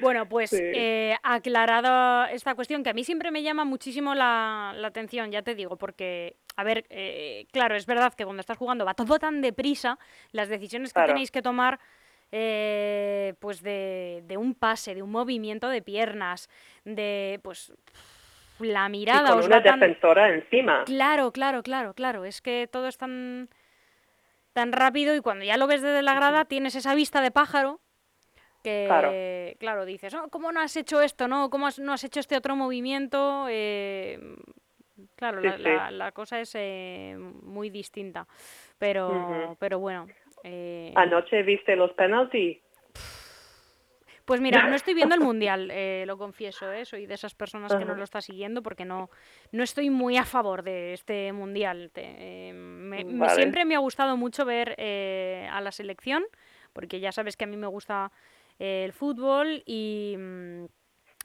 Bueno, 0.00 0.28
pues 0.28 0.52
eh, 0.52 1.16
aclarado 1.22 2.26
esta 2.26 2.54
cuestión, 2.54 2.82
que 2.82 2.90
a 2.90 2.92
mí 2.92 3.02
siempre 3.04 3.30
me 3.30 3.42
llama 3.42 3.64
muchísimo 3.64 4.14
la, 4.14 4.74
atención, 4.84 5.30
ya 5.30 5.42
te 5.42 5.54
digo, 5.54 5.76
porque, 5.76 6.36
a 6.56 6.64
ver, 6.64 6.84
eh, 6.90 7.46
claro, 7.50 7.76
es 7.76 7.86
verdad 7.86 8.12
que 8.14 8.24
cuando 8.24 8.40
estás 8.40 8.58
jugando 8.58 8.84
va 8.84 8.94
todo 8.94 9.18
tan 9.18 9.40
deprisa, 9.40 9.98
las 10.32 10.48
decisiones 10.48 10.92
que 10.92 11.02
tenéis 11.02 11.30
que 11.30 11.42
tomar... 11.42 11.78
Eh, 12.30 13.32
pues 13.40 13.62
de, 13.62 14.22
de, 14.26 14.36
un 14.36 14.54
pase, 14.54 14.94
de 14.94 15.00
un 15.00 15.10
movimiento 15.10 15.70
de 15.70 15.80
piernas, 15.80 16.50
de 16.84 17.40
pues 17.42 17.72
la 18.58 18.86
mirada. 18.90 19.30
Y 19.30 19.32
con 19.32 19.44
una 19.44 19.60
defensora 19.60 20.28
encima. 20.34 20.84
Claro, 20.84 21.32
claro, 21.32 21.62
claro, 21.62 21.94
claro. 21.94 22.26
Es 22.26 22.42
que 22.42 22.68
todo 22.70 22.88
es 22.88 22.98
tan 22.98 23.48
tan 24.58 24.72
rápido 24.72 25.14
y 25.14 25.20
cuando 25.20 25.44
ya 25.44 25.56
lo 25.56 25.68
ves 25.68 25.82
desde 25.82 26.02
la 26.02 26.14
grada 26.14 26.44
tienes 26.44 26.74
esa 26.74 26.96
vista 26.96 27.22
de 27.22 27.30
pájaro 27.30 27.78
que, 28.64 29.56
claro, 29.60 29.84
dices, 29.84 30.12
oh, 30.14 30.26
¿cómo 30.30 30.50
no 30.50 30.60
has 30.60 30.76
hecho 30.76 31.00
esto? 31.00 31.28
¿no? 31.28 31.48
¿Cómo 31.48 31.68
no 31.78 31.92
has 31.92 32.02
hecho 32.02 32.18
este 32.18 32.36
otro 32.36 32.56
movimiento? 32.56 33.46
Eh, 33.48 34.18
claro, 35.14 35.40
la, 35.40 36.10
cosa 36.10 36.40
es 36.40 36.56
eh, 36.56 37.16
muy 37.16 37.70
distinta, 37.70 38.26
pero, 38.80 39.56
pero 39.60 39.78
bueno. 39.78 40.08
Eh, 40.42 40.92
¿Anoche 40.96 41.44
viste 41.44 41.76
los 41.76 41.92
penaltis? 41.92 42.58
Pues 44.28 44.42
mira, 44.42 44.68
no 44.68 44.76
estoy 44.76 44.92
viendo 44.92 45.14
el 45.14 45.22
mundial, 45.22 45.70
eh, 45.72 46.04
lo 46.06 46.18
confieso, 46.18 46.70
¿eh? 46.70 46.84
soy 46.84 47.06
de 47.06 47.14
esas 47.14 47.34
personas 47.34 47.74
que 47.74 47.86
no 47.86 47.94
lo 47.94 48.04
está 48.04 48.20
siguiendo 48.20 48.62
porque 48.62 48.84
no, 48.84 49.08
no 49.52 49.62
estoy 49.62 49.88
muy 49.88 50.18
a 50.18 50.24
favor 50.26 50.62
de 50.62 50.92
este 50.92 51.32
mundial. 51.32 51.90
Eh, 51.94 52.52
siempre 53.34 53.64
me 53.64 53.74
ha 53.74 53.78
gustado 53.78 54.18
mucho 54.18 54.44
ver 54.44 54.74
eh, 54.76 55.48
a 55.50 55.62
la 55.62 55.72
selección, 55.72 56.24
porque 56.74 57.00
ya 57.00 57.10
sabes 57.10 57.38
que 57.38 57.44
a 57.44 57.46
mí 57.46 57.56
me 57.56 57.68
gusta 57.68 58.12
el 58.58 58.92
fútbol 58.92 59.62
y, 59.64 60.16
mm, 60.18 60.64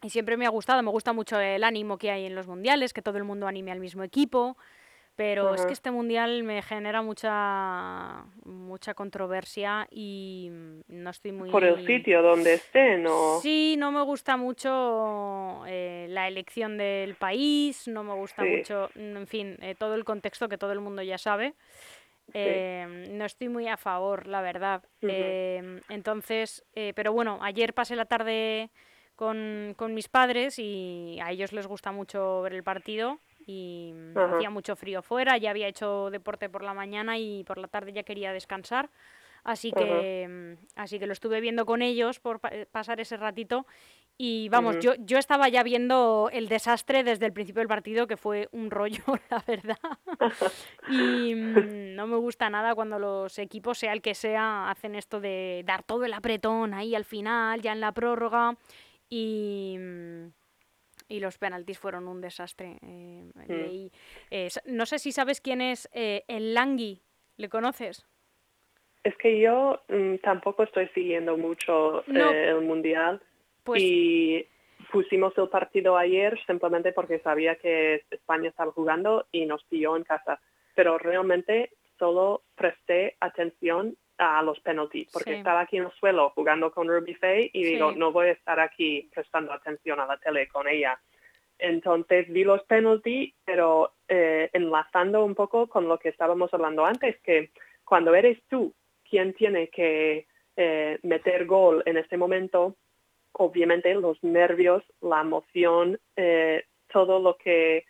y 0.03 0.10
siempre 0.10 0.38
me 0.38 0.45
ha 0.45 0.50
gustado, 0.50 0.81
me 0.81 0.91
gusta 0.91 1.12
mucho 1.12 1.38
el 1.41 1.65
ánimo 1.65 1.98
que 1.98 2.10
hay 2.10 2.25
en 2.25 2.36
los 2.36 2.48
mundiales, 2.48 2.93
que 2.93 3.01
todo 3.01 3.17
el 3.17 3.25
mundo 3.25 3.48
anime 3.48 3.74
al 3.74 3.81
mismo 3.81 4.03
equipo. 4.03 4.55
Pero 5.15 5.53
es 5.53 5.65
que 5.65 5.74
este 5.74 5.91
mundial 5.91 6.43
me 6.43 6.62
genera 6.63 7.03
mucha 7.03 8.25
mucha 8.46 8.96
controversia 8.96 9.88
y 9.91 10.50
no 10.88 11.12
estoy 11.12 11.32
muy... 11.32 11.51
Por 11.51 11.63
el 11.63 11.86
sitio 11.86 12.24
donde 12.24 12.55
estén, 12.55 13.03
¿no? 13.03 13.39
Sí, 13.39 13.75
no 13.77 13.91
me 13.91 14.01
gusta 14.01 14.36
mucho 14.36 15.63
eh, 15.67 16.08
la 16.10 16.27
elección 16.27 16.77
del 16.77 17.13
país, 17.13 17.88
no 17.88 18.03
me 18.03 18.15
gusta 18.15 18.43
mucho, 18.43 18.89
en 18.96 19.27
fin, 19.27 19.58
eh, 19.62 19.75
todo 19.77 19.93
el 19.93 20.03
contexto 20.03 20.50
que 20.50 20.58
todo 20.58 20.72
el 20.72 20.79
mundo 20.79 21.03
ya 21.03 21.20
sabe. 21.20 21.53
Eh, 22.34 23.10
no 23.12 23.25
estoy 23.25 23.50
muy 23.50 23.67
a 23.67 23.77
favor, 23.77 24.27
la 24.27 24.41
verdad. 24.41 24.82
entonces, 25.01 26.65
pero 26.96 27.13
bueno, 27.13 27.38
ayer 27.43 27.75
pasé 27.75 27.96
la 27.96 28.05
tarde 28.05 28.72
con, 29.15 29.75
con 29.77 29.93
mis 29.93 30.08
padres 30.08 30.58
y 30.58 31.20
a 31.22 31.29
ellos 31.29 31.53
les 31.53 31.67
gusta 31.67 31.91
mucho 31.91 32.41
ver 32.41 32.53
el 32.53 32.63
partido 32.63 33.20
y 33.45 33.93
hacía 34.15 34.50
mucho 34.50 34.75
frío 34.75 35.01
fuera, 35.01 35.38
ya 35.38 35.50
había 35.50 35.67
hecho 35.67 36.09
deporte 36.09 36.50
por 36.50 36.63
la 36.63 36.73
mañana 36.73 37.17
y 37.17 37.43
por 37.43 37.57
la 37.57 37.67
tarde 37.67 37.93
ya 37.93 38.03
quería 38.03 38.33
descansar. 38.33 38.89
Así 39.43 39.73
que, 39.73 40.57
así 40.75 41.00
que 41.00 41.05
lo 41.05 41.12
estuve 41.12 41.41
viendo 41.41 41.65
con 41.65 41.81
ellos 41.81 42.19
por 42.19 42.39
pasar 42.71 43.01
ese 43.01 43.17
ratito. 43.17 43.65
Y 44.17 44.47
vamos, 44.50 44.77
yo, 44.79 44.93
yo 45.00 45.17
estaba 45.17 45.50
ya 45.50 45.63
viendo 45.63 46.29
el 46.31 46.47
desastre 46.47 47.03
desde 47.03 47.25
el 47.25 47.33
principio 47.33 47.59
del 47.59 47.67
partido, 47.67 48.05
que 48.07 48.15
fue 48.15 48.47
un 48.51 48.69
rollo, 48.69 49.03
la 49.29 49.43
verdad. 49.45 49.79
y 50.89 51.33
mm, 51.35 51.95
no 51.95 52.07
me 52.07 52.15
gusta 52.17 52.50
nada 52.50 52.75
cuando 52.75 53.00
los 53.00 53.38
equipos, 53.39 53.79
sea 53.79 53.91
el 53.91 54.01
que 54.01 54.13
sea, 54.13 54.69
hacen 54.69 54.95
esto 54.95 55.19
de 55.19 55.63
dar 55.65 55.83
todo 55.83 56.05
el 56.05 56.13
apretón 56.13 56.73
ahí 56.73 56.95
al 56.95 57.05
final, 57.05 57.62
ya 57.62 57.73
en 57.73 57.81
la 57.81 57.91
prórroga. 57.91 58.55
Y, 59.09 59.77
mm, 59.79 60.27
y 61.07 61.19
los 61.19 61.38
penaltis 61.38 61.79
fueron 61.79 62.07
un 62.07 62.22
desastre. 62.22 62.77
Eh, 62.81 63.31
mm. 63.36 63.88
eh, 64.31 64.50
no 64.65 64.86
sé 64.86 65.00
si 65.00 65.12
sabes 65.12 65.41
quién 65.41 65.62
es 65.62 65.89
eh, 65.93 66.24
el 66.27 66.53
Langui, 66.53 67.01
¿le 67.38 67.50
conoces? 67.50 68.05
Es 69.03 69.15
que 69.17 69.39
yo 69.39 69.81
mm, 69.89 70.15
tampoco 70.17 70.63
estoy 70.63 70.88
siguiendo 70.89 71.38
mucho 71.38 72.05
el 72.07 72.62
Mundial 72.62 73.22
pues 73.63 73.81
y 73.81 74.48
pusimos 74.91 75.38
el 75.38 75.50
partido 75.50 75.98
ayer 75.98 76.39
simplemente 76.45 76.91
porque 76.91 77.19
sabía 77.19 77.55
que 77.55 78.03
España 78.12 78.50
estaba 78.50 78.72
jugando 78.72 79.27
y 79.31 79.45
nos 79.45 79.63
pilló 79.65 79.98
en 79.98 80.03
casa. 80.03 80.39
Pero 80.75 80.98
realmente 80.98 81.72
solo 82.00 82.43
presté 82.55 83.15
atención 83.19 83.98
a 84.24 84.42
los 84.42 84.60
penaltis, 84.60 85.10
porque 85.12 85.36
estaba 85.36 85.62
aquí 85.62 85.77
en 85.77 85.86
el 85.86 85.92
suelo 85.92 86.32
jugando 86.32 86.72
con 86.72 86.88
Ruby 86.88 87.15
Faye 87.15 87.50
y 87.53 87.63
digo, 87.63 87.92
no 87.92 88.12
voy 88.12 88.27
a 88.27 88.32
estar 88.32 88.60
aquí 88.60 89.10
prestando 89.13 89.51
atención 89.51 90.00
a 90.00 90.06
la 90.06 90.18
tele 90.18 90.48
con 90.48 90.68
ella. 90.68 91.00
Entonces 91.60 92.27
vi 92.30 92.44
los 92.44 92.63
penaltis, 92.63 93.34
pero 93.46 93.94
eh, 94.08 94.50
enlazando 94.53 95.24
un 95.24 95.36
poco 95.36 95.68
con 95.68 95.88
lo 95.88 95.98
que 96.00 96.10
estábamos 96.10 96.53
hablando 96.53 96.86
antes, 96.86 97.20
que 97.22 97.51
cuando 97.84 98.15
eres 98.15 98.42
tú 98.50 98.74
quien 99.10 99.34
tiene 99.34 99.70
que 99.70 100.27
eh, 100.56 101.00
meter 101.03 101.46
gol 101.46 101.84
en 101.86 101.98
este 101.98 102.18
momento, 102.18 102.75
obviamente 103.34 103.94
los 103.94 104.24
nervios, 104.24 104.84
la 105.01 105.22
emoción, 105.22 106.00
eh, 106.15 106.65
todo 106.92 107.20
lo 107.20 107.38
que 107.38 107.86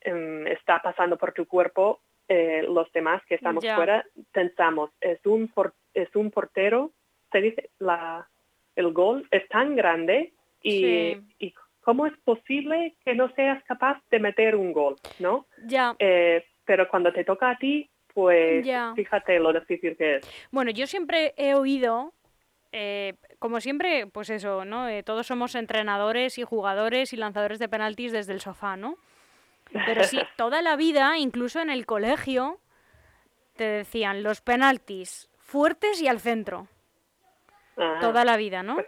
em, 0.00 0.46
está 0.46 0.80
pasando 0.80 1.16
por 1.16 1.32
tu 1.32 1.46
cuerpo 1.46 2.00
eh, 2.28 2.64
los 2.68 2.90
demás 2.92 3.22
que 3.26 3.36
estamos 3.36 3.64
fuera 3.64 4.04
pensamos, 4.32 4.90
es 5.00 5.24
un, 5.24 5.50
es 5.94 6.14
un 6.16 6.30
portero, 6.30 6.92
se 7.32 7.40
dice, 7.40 7.70
la, 7.78 8.28
el 8.74 8.92
gol 8.92 9.26
es 9.30 9.48
tan 9.48 9.76
grande 9.76 10.32
y, 10.62 11.16
y 11.38 11.54
cómo 11.80 12.06
es 12.06 12.16
posible 12.24 12.94
que 13.04 13.14
no 13.14 13.30
seas 13.34 13.62
capaz 13.64 14.02
de 14.10 14.18
meter 14.18 14.56
un 14.56 14.72
gol, 14.72 14.96
¿no? 15.20 15.46
Ya. 15.66 15.94
Eh, 15.98 16.44
pero 16.64 16.88
cuando 16.88 17.12
te 17.12 17.24
toca 17.24 17.50
a 17.50 17.58
ti, 17.58 17.88
pues 18.12 18.66
fíjate 18.94 19.38
lo 19.38 19.52
difícil 19.52 19.96
que 19.96 20.16
es. 20.16 20.48
Bueno, 20.50 20.70
yo 20.72 20.86
siempre 20.86 21.32
he 21.36 21.54
oído 21.54 22.12
eh, 22.72 23.14
como 23.38 23.60
siempre, 23.60 24.06
pues 24.06 24.30
eso, 24.30 24.64
¿no? 24.64 24.86
todos 25.04 25.26
somos 25.26 25.54
entrenadores 25.54 26.38
y 26.38 26.42
jugadores 26.42 27.12
y 27.12 27.16
lanzadores 27.16 27.58
de 27.58 27.68
penaltis 27.68 28.12
desde 28.12 28.32
el 28.32 28.40
sofá, 28.40 28.76
¿no? 28.76 28.96
Pero 29.72 30.04
sí, 30.04 30.20
toda 30.36 30.62
la 30.62 30.76
vida, 30.76 31.18
incluso 31.18 31.60
en 31.60 31.70
el 31.70 31.86
colegio, 31.86 32.60
te 33.56 33.64
decían 33.64 34.22
los 34.22 34.40
penaltis 34.40 35.28
fuertes 35.38 36.00
y 36.00 36.08
al 36.08 36.20
centro. 36.20 36.68
Toda 38.00 38.24
la 38.24 38.36
vida, 38.36 38.62
¿no? 38.62 38.76
Pues, 38.76 38.86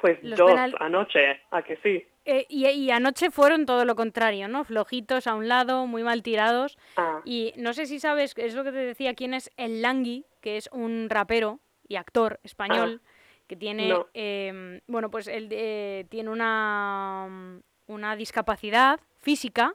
pues 0.00 0.36
dos 0.36 0.52
anoche, 0.80 1.42
¿a 1.50 1.62
que 1.62 1.76
sí? 1.76 2.04
Eh, 2.24 2.46
y, 2.48 2.90
anoche 2.90 3.30
fueron 3.30 3.66
todo 3.66 3.84
lo 3.84 3.96
contrario, 3.96 4.46
¿no? 4.46 4.64
Flojitos 4.64 5.26
a 5.26 5.34
un 5.34 5.48
lado, 5.48 5.86
muy 5.86 6.02
mal 6.02 6.22
tirados. 6.22 6.76
Ah. 6.96 7.20
Y 7.24 7.52
no 7.56 7.72
sé 7.72 7.86
si 7.86 7.98
sabes, 7.98 8.34
es 8.36 8.54
lo 8.54 8.64
que 8.64 8.72
te 8.72 8.78
decía, 8.78 9.14
quién 9.14 9.32
es 9.32 9.50
el 9.56 9.80
Langui, 9.80 10.26
que 10.40 10.56
es 10.56 10.68
un 10.72 11.08
rapero 11.08 11.60
y 11.88 11.96
actor 11.96 12.38
español, 12.42 13.00
ah. 13.02 13.10
que 13.46 13.56
tiene, 13.56 13.94
em, 14.12 14.80
bueno, 14.86 15.10
pues 15.10 15.28
él 15.28 15.48
eh, 15.50 16.06
tiene 16.10 16.30
una, 16.30 17.60
una 17.86 18.16
discapacidad 18.16 19.00
física 19.18 19.74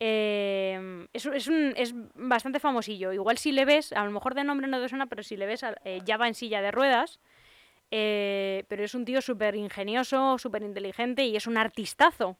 eh, 0.00 1.06
es, 1.12 1.26
es, 1.26 1.46
un, 1.46 1.74
es, 1.76 1.94
bastante 2.14 2.58
famosillo. 2.58 3.12
Igual 3.12 3.38
si 3.38 3.52
le 3.52 3.66
ves, 3.66 3.92
a 3.92 4.04
lo 4.04 4.10
mejor 4.10 4.34
de 4.34 4.44
nombre 4.44 4.66
no 4.66 4.80
te 4.80 4.88
suena, 4.88 5.06
pero 5.06 5.22
si 5.22 5.36
le 5.36 5.46
ves, 5.46 5.64
eh, 5.84 6.00
ya 6.04 6.16
va 6.16 6.26
en 6.26 6.34
silla 6.34 6.62
de 6.62 6.70
ruedas. 6.70 7.20
Eh, 7.92 8.64
pero 8.68 8.84
es 8.84 8.94
un 8.94 9.04
tío 9.04 9.20
súper 9.20 9.56
ingenioso, 9.56 10.38
súper 10.38 10.62
inteligente 10.62 11.24
y 11.24 11.36
es 11.36 11.46
un 11.46 11.58
artistazo. 11.58 12.38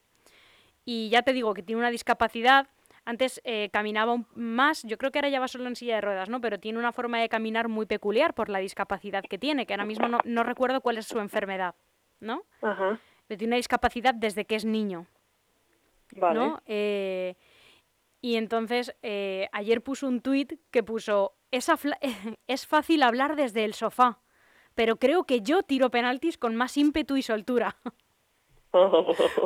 Y 0.84 1.10
ya 1.10 1.22
te 1.22 1.32
digo 1.32 1.54
que 1.54 1.62
tiene 1.62 1.80
una 1.80 1.90
discapacidad. 1.90 2.68
Antes 3.04 3.40
eh, 3.44 3.68
caminaba 3.72 4.16
más, 4.34 4.82
yo 4.84 4.96
creo 4.96 5.10
que 5.10 5.18
ahora 5.18 5.28
ya 5.28 5.40
va 5.40 5.48
solo 5.48 5.66
en 5.66 5.76
silla 5.76 5.96
de 5.96 6.00
ruedas, 6.02 6.28
¿no? 6.28 6.40
Pero 6.40 6.60
tiene 6.60 6.78
una 6.78 6.92
forma 6.92 7.20
de 7.20 7.28
caminar 7.28 7.68
muy 7.68 7.86
peculiar 7.86 8.34
por 8.34 8.48
la 8.48 8.58
discapacidad 8.60 9.24
que 9.24 9.38
tiene, 9.38 9.66
que 9.66 9.74
ahora 9.74 9.86
mismo 9.86 10.08
no, 10.08 10.20
no 10.24 10.44
recuerdo 10.44 10.80
cuál 10.80 10.98
es 10.98 11.06
su 11.06 11.18
enfermedad, 11.18 11.74
¿no? 12.20 12.44
Ajá. 12.62 13.00
Pero 13.26 13.38
tiene 13.38 13.50
una 13.50 13.56
discapacidad 13.56 14.14
desde 14.14 14.44
que 14.44 14.54
es 14.54 14.64
niño. 14.64 15.06
Vale. 16.16 16.38
¿no? 16.38 16.62
Eh, 16.66 17.34
y 18.20 18.36
entonces 18.36 18.94
eh, 19.02 19.48
ayer 19.52 19.82
puso 19.82 20.06
un 20.06 20.20
tuit 20.20 20.54
que 20.70 20.82
puso, 20.82 21.34
es, 21.50 21.68
es 22.46 22.66
fácil 22.66 23.02
hablar 23.02 23.36
desde 23.36 23.64
el 23.64 23.74
sofá, 23.74 24.20
pero 24.74 24.96
creo 24.96 25.24
que 25.24 25.40
yo 25.40 25.62
tiro 25.62 25.90
penaltis 25.90 26.38
con 26.38 26.56
más 26.56 26.76
ímpetu 26.76 27.16
y 27.16 27.22
soltura. 27.22 27.76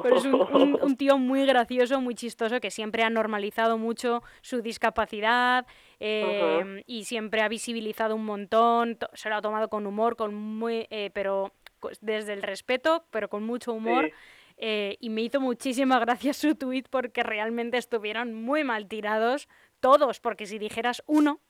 Pero 0.02 0.16
es 0.16 0.25
un, 0.26 0.97
tío 0.99 1.16
muy 1.16 1.47
gracioso, 1.47 2.00
muy 2.00 2.14
chistoso, 2.14 2.61
que 2.61 2.71
siempre 2.71 3.02
ha 3.04 3.11
normalizado 3.11 3.78
mucho 3.78 4.23
su 4.43 4.61
discapacidad 4.61 5.66
em, 5.99 6.83
y 6.87 7.04
siempre 7.04 7.40
ha 7.40 7.49
visibilizado 7.49 8.14
un 8.16 8.25
montón, 8.26 8.99
se 9.14 9.31
lo 9.31 9.37
ha 9.37 9.40
tomado 9.40 9.69
con 9.69 9.87
humor, 9.87 10.16
con 10.16 10.35
muy, 10.35 10.87
eh, 10.90 11.11
pero 11.14 11.52
co- 11.81 11.90
desde 12.02 12.35
el 12.35 12.43
respeto, 12.43 13.07
pero 13.11 13.28
con 13.31 13.45
mucho 13.45 13.73
humor. 13.73 14.07
Sí. 14.07 14.12
Eh, 14.56 14.96
y 15.00 15.11
me 15.11 15.23
hizo 15.23 15.40
muchísima 15.40 15.99
gracia 15.99 16.32
su 16.32 16.54
tuit 16.54 16.88
porque 16.88 17.23
realmente 17.23 17.76
estuvieron 17.76 18.34
muy 18.34 18.64
mal 18.64 18.87
tirados 18.87 19.49
todos, 19.80 20.20
porque 20.20 20.46
si 20.46 20.58
dijeras 20.58 21.02
uno, 21.06 21.40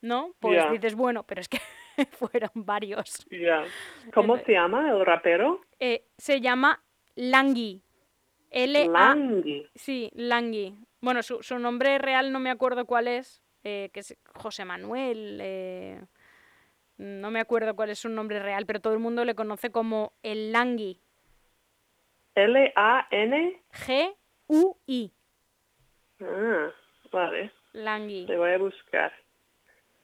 ¿no? 0.00 0.34
Pues 0.40 0.70
dices, 0.70 0.94
bueno, 0.94 1.24
pero 1.24 1.40
es 1.40 1.48
que 1.48 1.60
fueron 2.12 2.50
varios. 2.54 3.26
¿Cómo 4.12 4.36
se 4.38 4.52
llama 4.52 4.90
el 4.90 5.04
rapero? 5.06 5.60
Eh, 5.78 6.04
se 6.18 6.40
llama 6.40 6.82
Langui. 7.14 7.82
L-A... 8.50 8.86
Langui. 8.86 9.66
Sí, 9.74 10.10
Langui. 10.14 10.76
Bueno, 11.00 11.22
su, 11.22 11.42
su 11.42 11.58
nombre 11.58 11.98
real 11.98 12.32
no 12.32 12.38
me 12.38 12.50
acuerdo 12.50 12.84
cuál 12.84 13.08
es, 13.08 13.42
eh, 13.64 13.90
que 13.92 14.00
es 14.00 14.16
José 14.34 14.64
Manuel. 14.64 15.38
eh, 15.40 16.00
no 16.98 17.30
me 17.30 17.40
acuerdo 17.40 17.74
cuál 17.74 17.90
es 17.90 17.98
su 17.98 18.08
nombre 18.08 18.38
real, 18.40 18.66
pero 18.66 18.80
todo 18.80 18.92
el 18.92 18.98
mundo 18.98 19.24
le 19.24 19.34
conoce 19.34 19.70
como 19.70 20.12
el 20.22 20.52
Langui. 20.52 21.00
L-A-N. 22.34 23.60
G-U-I. 23.86 25.10
Ah, 26.20 26.70
vale. 27.10 27.50
Langui. 27.72 28.26
Te 28.26 28.36
voy 28.36 28.50
a 28.52 28.58
buscar. 28.58 29.12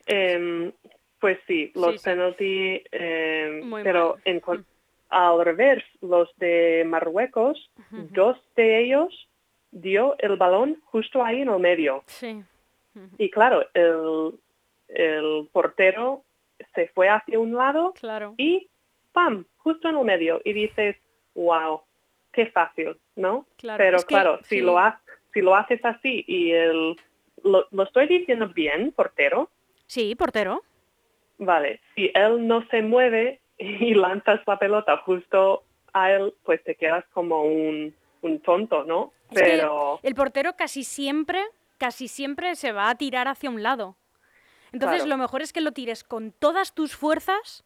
Em, 0.06 0.72
pues 1.20 1.38
sí, 1.46 1.70
los 1.74 1.92
Sí, 1.92 1.98
sí. 1.98 2.04
penalty, 2.04 2.82
em, 2.92 3.70
pero 3.82 4.10
mal. 4.14 4.22
en 4.24 4.40
cuan- 4.40 4.64
al 5.10 5.44
revés, 5.44 5.82
los 6.02 6.28
de 6.36 6.84
Marruecos, 6.86 7.70
dos 7.90 8.36
de 8.56 8.80
ellos 8.84 9.28
dio 9.70 10.16
el 10.18 10.36
balón 10.36 10.80
justo 10.86 11.22
ahí 11.24 11.40
en 11.42 11.48
el 11.48 11.58
medio. 11.58 12.02
Sí. 12.06 12.42
Y 13.16 13.30
claro, 13.30 13.66
el, 13.74 14.38
el 14.88 15.48
portero 15.52 16.24
se 16.74 16.88
fue 16.88 17.08
hacia 17.08 17.38
un 17.38 17.54
lado 17.54 17.92
Claro. 17.98 18.34
y 18.36 18.68
¡pam! 19.12 19.44
justo 19.58 19.88
en 19.88 19.96
el 19.96 20.04
medio. 20.04 20.40
Y 20.44 20.52
dices, 20.52 20.96
wow, 21.34 21.82
fácil, 22.46 22.96
¿no? 23.16 23.46
Claro, 23.56 23.78
Pero 23.78 23.98
que- 23.98 24.04
claro, 24.06 24.38
sí. 24.44 24.56
si, 24.56 24.60
lo 24.60 24.78
ha- 24.78 25.00
si 25.32 25.40
lo 25.40 25.54
haces 25.54 25.84
así 25.84 26.24
y 26.26 26.52
el... 26.52 26.96
Lo, 27.44 27.66
lo 27.70 27.82
estoy 27.84 28.06
diciendo 28.08 28.48
bien, 28.48 28.90
portero. 28.92 29.48
Sí, 29.86 30.14
portero. 30.16 30.62
Vale, 31.38 31.80
si 31.94 32.10
él 32.14 32.46
no 32.48 32.66
se 32.68 32.82
mueve 32.82 33.40
y 33.58 33.94
lanzas 33.94 34.40
la 34.46 34.58
pelota 34.58 34.96
justo 34.98 35.62
a 35.92 36.10
él, 36.12 36.34
pues 36.44 36.62
te 36.64 36.74
quedas 36.74 37.04
como 37.12 37.42
un, 37.44 37.94
un 38.22 38.40
tonto, 38.40 38.84
¿no? 38.84 39.12
Es 39.30 39.40
Pero... 39.40 40.00
el 40.02 40.14
portero 40.14 40.54
casi 40.56 40.82
siempre, 40.84 41.42
casi 41.78 42.08
siempre 42.08 42.56
se 42.56 42.72
va 42.72 42.90
a 42.90 42.94
tirar 42.96 43.28
hacia 43.28 43.50
un 43.50 43.62
lado. 43.62 43.96
Entonces 44.72 44.98
Claro. 45.02 45.10
lo 45.10 45.22
mejor 45.22 45.40
es 45.42 45.52
que 45.52 45.60
lo 45.60 45.72
tires 45.72 46.04
con 46.04 46.32
todas 46.32 46.74
tus 46.74 46.94
fuerzas, 46.94 47.64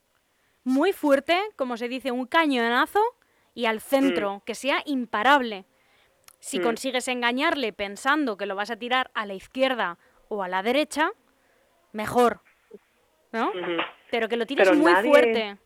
muy 0.64 0.92
fuerte, 0.92 1.36
como 1.56 1.76
se 1.76 1.88
dice, 1.88 2.12
un 2.12 2.26
cañonazo, 2.26 3.00
y 3.54 3.66
al 3.66 3.80
centro, 3.80 4.42
que 4.46 4.54
sea 4.54 4.78
imparable. 4.86 5.64
Si 6.38 6.58
Mm. 6.58 6.62
consigues 6.62 7.08
engañarle 7.08 7.72
pensando 7.72 8.36
que 8.36 8.46
lo 8.46 8.56
vas 8.56 8.70
a 8.70 8.76
tirar 8.76 9.10
a 9.14 9.26
la 9.26 9.34
izquierda 9.34 9.98
o 10.28 10.42
a 10.42 10.48
la 10.48 10.62
derecha, 10.62 11.10
mejor. 11.92 12.40
¿No? 13.32 13.50
Pero 14.10 14.28
que 14.28 14.36
lo 14.36 14.44
tires 14.46 14.68
Pero 14.68 14.80
muy 14.80 14.92
nadie- 14.92 15.10
fuerte. 15.10 15.56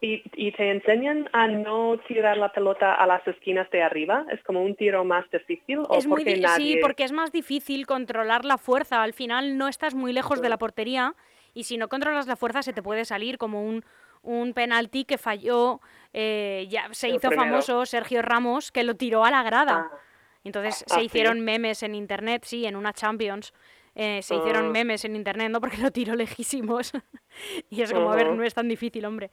¿Y, 0.00 0.22
y 0.34 0.52
te 0.52 0.70
enseñan 0.70 1.30
a 1.32 1.46
no 1.48 1.96
tirar 2.06 2.36
la 2.36 2.52
pelota 2.52 2.92
a 2.92 3.06
las 3.06 3.26
esquinas 3.26 3.70
de 3.70 3.82
arriba? 3.82 4.26
¿Es 4.30 4.42
como 4.42 4.62
un 4.62 4.76
tiro 4.76 5.02
más 5.02 5.24
difícil? 5.30 5.78
¿O 5.88 5.96
Es 5.96 6.06
muy 6.06 6.16
porque 6.22 6.34
di- 6.34 6.40
nadie... 6.42 6.72
Sí, 6.74 6.78
porque 6.82 7.04
es 7.04 7.12
más 7.12 7.32
difícil 7.32 7.86
controlar 7.86 8.44
la 8.44 8.58
fuerza. 8.58 9.02
Al 9.02 9.14
final 9.14 9.56
no 9.56 9.66
estás 9.66 9.94
muy 9.94 10.12
lejos 10.12 10.42
de 10.42 10.50
la 10.50 10.58
portería 10.58 11.14
y 11.54 11.64
si 11.64 11.78
no 11.78 11.88
controlas 11.88 12.26
la 12.26 12.36
fuerza 12.36 12.62
se 12.62 12.74
te 12.74 12.82
puede 12.82 13.06
salir 13.06 13.38
como 13.38 13.62
un, 13.62 13.82
un 14.24 14.52
penalti 14.54 15.04
que 15.04 15.18
falló, 15.18 15.80
eh, 16.12 16.66
ya 16.68 16.88
se 16.92 17.08
El 17.08 17.14
hizo 17.16 17.28
primero. 17.28 17.42
famoso 17.42 17.86
Sergio 17.86 18.22
Ramos 18.22 18.72
que 18.72 18.82
lo 18.84 18.96
tiró 18.96 19.24
a 19.24 19.30
la 19.30 19.42
grada. 19.42 19.88
Ah, 19.92 19.98
Entonces 20.44 20.84
Ah, 20.90 20.94
se 20.94 21.00
¿sí? 21.00 21.06
hicieron 21.06 21.40
memes 21.40 21.82
en 21.82 21.94
internet, 21.94 22.44
sí, 22.44 22.66
en 22.66 22.76
una 22.76 22.92
Champions. 22.92 23.52
eh, 23.96 24.22
se 24.22 24.34
hicieron 24.34 24.66
Ah. 24.66 24.70
memes 24.70 25.04
en 25.04 25.14
internet, 25.14 25.50
¿no? 25.50 25.60
Porque 25.62 25.76
lo 25.78 25.90
tiró 25.92 26.16
lejísimos. 26.16 26.92
y 27.70 27.80
es 27.82 27.92
como, 27.92 28.10
a 28.10 28.16
ver, 28.16 28.32
no 28.32 28.42
es 28.42 28.52
tan 28.54 28.68
difícil, 28.68 29.04
hombre. 29.04 29.30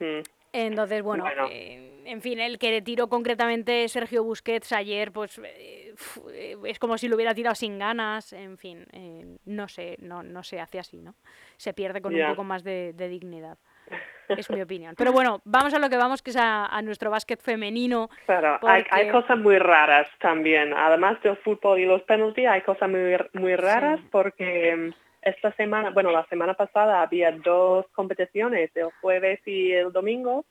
mm, 0.00 0.22
Entonces, 0.66 1.02
bueno, 1.02 1.24
Bueno. 1.24 1.46
eh, 1.50 2.02
en 2.04 2.22
fin, 2.22 2.40
el 2.40 2.58
que 2.58 2.80
tiró 2.80 3.08
concretamente 3.08 3.86
Sergio 3.88 4.24
Busquets 4.24 4.72
ayer, 4.72 5.12
pues 5.12 5.38
eh, 5.44 5.94
eh, 6.32 6.56
es 6.64 6.78
como 6.78 6.96
si 6.96 7.06
lo 7.08 7.16
hubiera 7.16 7.34
tirado 7.34 7.54
sin 7.54 7.78
ganas, 7.78 8.32
en 8.32 8.56
fin, 8.56 8.86
eh, 8.92 9.36
no 9.44 9.68
sé, 9.68 9.96
no, 10.00 10.22
no 10.22 10.42
se 10.42 10.58
hace 10.58 10.78
así, 10.78 11.00
¿no? 11.02 11.14
Se 11.58 11.74
pierde 11.74 12.00
con 12.00 12.14
un 12.14 12.26
poco 12.28 12.44
más 12.44 12.64
de, 12.64 12.92
de 12.94 13.08
dignidad. 13.08 13.58
Es 14.28 14.50
mi 14.50 14.60
opinión. 14.60 14.94
Pero 14.98 15.10
bueno, 15.10 15.40
vamos 15.46 15.72
a 15.72 15.78
lo 15.78 15.88
que 15.88 15.96
vamos, 15.96 16.20
que 16.20 16.28
es 16.28 16.36
a, 16.36 16.66
a 16.66 16.82
nuestro 16.82 17.10
básquet 17.10 17.40
femenino. 17.40 18.10
Claro, 18.26 18.58
hay, 18.60 18.84
hay 18.90 19.10
cosas 19.10 19.38
muy 19.38 19.58
raras 19.58 20.06
también. 20.20 20.74
Además 20.74 21.18
del 21.22 21.38
fútbol 21.38 21.78
y 21.80 21.86
los 21.86 22.02
penalty, 22.02 22.44
hay 22.44 22.60
cosas 22.60 22.90
muy, 22.90 23.16
muy 23.32 23.56
raras 23.56 23.98
porque 24.10 24.92
esta 25.28 25.52
semana, 25.52 25.90
bueno, 25.90 26.10
la 26.10 26.24
semana 26.26 26.54
pasada 26.54 27.02
había 27.02 27.30
dos 27.32 27.86
competiciones, 27.92 28.70
el 28.74 28.90
jueves 29.00 29.40
y 29.46 29.72
el 29.72 29.92
domingo. 29.92 30.44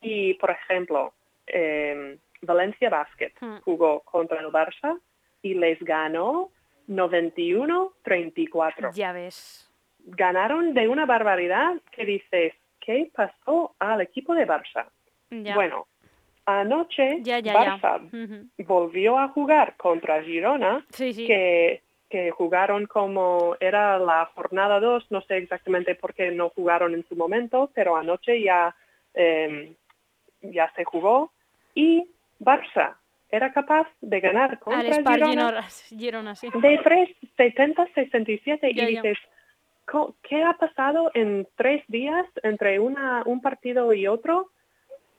Y, 0.00 0.34
por 0.34 0.50
ejemplo, 0.50 1.12
eh, 1.46 2.18
Valencia 2.42 2.88
Basket 2.90 3.32
Hmm. 3.40 3.56
jugó 3.64 4.00
contra 4.00 4.40
el 4.40 4.46
Barça 4.48 4.98
y 5.42 5.54
les 5.54 5.78
ganó 5.80 6.50
91-34. 6.88 8.92
Ya 8.94 9.12
ves. 9.12 9.68
Ganaron 10.04 10.74
de 10.74 10.88
una 10.88 11.06
barbaridad 11.06 11.74
que 11.92 12.04
dices, 12.04 12.54
¿qué 12.80 13.10
pasó 13.14 13.74
al 13.78 14.00
equipo 14.00 14.34
de 14.34 14.46
Barça? 14.46 14.86
Ya. 15.30 15.54
Bueno, 15.54 15.86
anoche 16.46 17.18
ya, 17.22 17.38
ya. 17.40 17.52
Barça 17.54 18.48
volvió 18.66 19.18
a 19.18 19.28
jugar 19.28 19.76
contra 19.76 20.22
Girona, 20.22 20.84
Sí, 20.90 21.12
sí. 21.12 21.26
que, 21.26 21.82
que 22.08 22.30
jugaron 22.30 22.86
como 22.86 23.56
era 23.60 23.98
la 23.98 24.26
jornada 24.34 24.80
2, 24.80 25.06
no 25.10 25.20
sé 25.22 25.36
exactamente 25.38 25.94
por 25.94 26.14
qué 26.14 26.30
no 26.30 26.48
jugaron 26.50 26.94
en 26.94 27.06
su 27.06 27.14
momento, 27.16 27.70
pero 27.74 27.96
anoche 27.96 28.40
ya, 28.42 28.74
eh, 29.14 29.74
ya 30.40 30.72
se 30.74 30.84
jugó 30.84 31.32
y 31.74 32.08
Barça 32.40 32.96
era 33.30 33.52
capaz 33.52 33.86
de 34.00 34.20
ganar 34.20 34.52
Al 34.52 34.58
contra 34.58 34.94
Spar 34.94 35.14
Girona 35.18 35.68
Girona, 35.90 36.34
sí. 36.34 36.48
de 36.54 36.78
3, 36.82 37.08
70, 37.36 37.86
67 37.94 38.72
Ya, 38.74 38.88
y 38.88 38.94
ya. 38.94 39.02
dices, 39.02 39.18
"Co- 39.84 40.14
¿qué 40.22 40.42
ha 40.42 40.54
pasado 40.54 41.10
en 41.14 41.46
tres 41.56 41.84
días 41.88 42.24
entre 42.42 42.78
una, 42.78 43.22
un 43.26 43.42
partido 43.42 43.92
y 43.92 44.06
otro? 44.06 44.50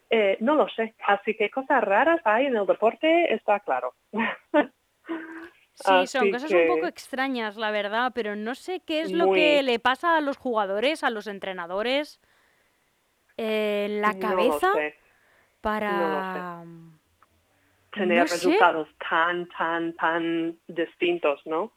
Eh, 0.09 0.37
no 0.39 0.55
lo 0.55 0.67
sé. 0.69 0.95
Así 1.05 1.35
que 1.35 1.51
cosas 1.51 1.83
raras 1.83 2.19
hay 2.23 2.47
en 2.47 2.55
el 2.55 2.65
deporte, 2.65 3.31
está 3.31 3.59
claro. 3.59 3.93
Sí, 5.79 6.07
son 6.07 6.31
cosas 6.31 6.51
un 6.51 6.67
poco 6.67 6.87
extrañas, 6.87 7.55
la 7.55 7.71
verdad, 7.71 8.11
pero 8.13 8.35
no 8.35 8.53
sé 8.53 8.81
qué 8.81 9.01
es 9.01 9.11
lo 9.11 9.27
Muy. 9.27 9.39
que 9.39 9.63
le 9.63 9.79
pasa 9.79 10.17
a 10.17 10.21
los 10.21 10.35
jugadores, 10.37 11.03
a 11.03 11.09
los 11.09 11.27
entrenadores, 11.27 12.19
eh, 13.37 13.85
en 13.89 14.01
la 14.01 14.13
No 14.13 14.19
cabeza 14.19 14.73
sé. 14.73 14.95
para... 15.61 16.63
Tener 17.93 18.19
no 18.19 18.27
sé. 18.27 18.33
resultados 18.35 18.89
tan, 19.09 19.47
tan, 19.49 19.93
tan 19.93 20.57
distintos, 20.67 21.41
¿no? 21.45 21.71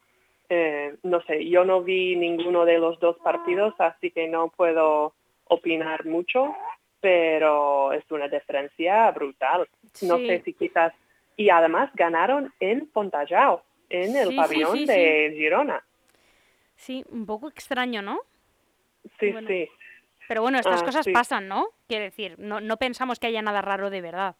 Eh, 0.49 0.95
no 1.03 1.21
sé, 1.23 1.49
yo 1.49 1.63
no 1.63 1.81
vi 1.81 2.15
ninguno 2.15 2.65
de 2.65 2.77
los 2.77 2.99
dos 2.99 3.17
partidos, 3.23 3.73
así 3.79 4.11
que 4.11 4.27
no 4.27 4.49
puedo 4.49 5.13
opinar 5.45 6.05
mucho, 6.05 6.53
pero 6.99 7.93
es 7.93 8.03
una 8.11 8.27
diferencia 8.27 9.09
brutal. 9.11 9.67
No 10.01 10.17
sé 10.17 10.41
si 10.43 10.53
quizás... 10.53 10.93
Y 11.35 11.49
además 11.49 11.89
ganaron 11.95 12.53
en 12.59 12.85
Pontallao, 12.87 13.63
en 13.89 14.15
el 14.15 14.29
Sí, 14.29 14.35
pabellón 14.37 14.77
sí, 14.79 14.85
de 14.85 15.33
Girona. 15.35 15.83
Sí, 16.75 17.03
un 17.09 17.25
poco 17.25 17.47
extraño, 17.49 18.01
¿no? 18.01 18.19
Sí, 19.19 19.31
Bueno. 19.31 19.47
sí. 19.47 19.69
Pero 20.27 20.41
bueno, 20.41 20.57
estas 20.57 20.81
Ah, 20.81 20.85
cosas 20.85 21.07
pasan, 21.13 21.47
¿no? 21.47 21.67
Quiero 21.87 22.05
decir, 22.05 22.35
no, 22.39 22.61
no 22.61 22.77
pensamos 22.77 23.19
que 23.19 23.27
haya 23.27 23.41
nada 23.41 23.61
raro 23.61 23.89
de 23.89 24.01
verdad. 24.01 24.35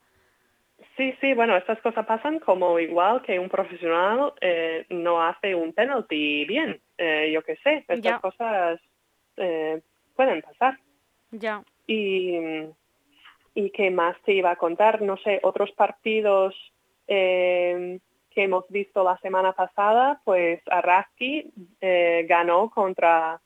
Sí, 0.97 1.13
sí, 1.21 1.33
bueno, 1.33 1.55
estas 1.57 1.79
cosas 1.81 2.05
pasan 2.05 2.39
como 2.39 2.79
igual 2.79 3.21
que 3.21 3.39
un 3.39 3.49
profesional 3.49 4.33
eh, 4.41 4.85
no 4.89 5.21
hace 5.21 5.55
un 5.55 5.73
penalty 5.73 6.45
bien, 6.45 6.81
eh, 6.97 7.31
yo 7.33 7.41
qué 7.43 7.55
sé, 7.57 7.77
estas 7.87 7.99
Ya. 8.01 8.19
cosas 8.19 8.79
eh, 9.37 9.81
pueden 10.15 10.41
pasar. 10.41 10.77
Ya. 11.31 11.63
Y, 11.87 12.37
y 13.55 13.69
qué 13.71 13.91
más 13.91 14.15
te 14.23 14.33
iba 14.33 14.51
a 14.51 14.55
contar, 14.55 15.01
no 15.01 15.17
sé, 15.17 15.39
otros 15.43 15.71
partidos 15.71 16.55
eh, 17.07 17.99
que 18.33 18.43
hemos 18.43 18.65
visto 18.69 19.03
la 19.03 19.17
semana 19.19 19.53
pasada, 19.53 20.19
pues 20.23 20.61
Arrasqui 20.69 21.51
eh, 21.81 22.25
ganó 22.27 22.69
contra 22.69 23.39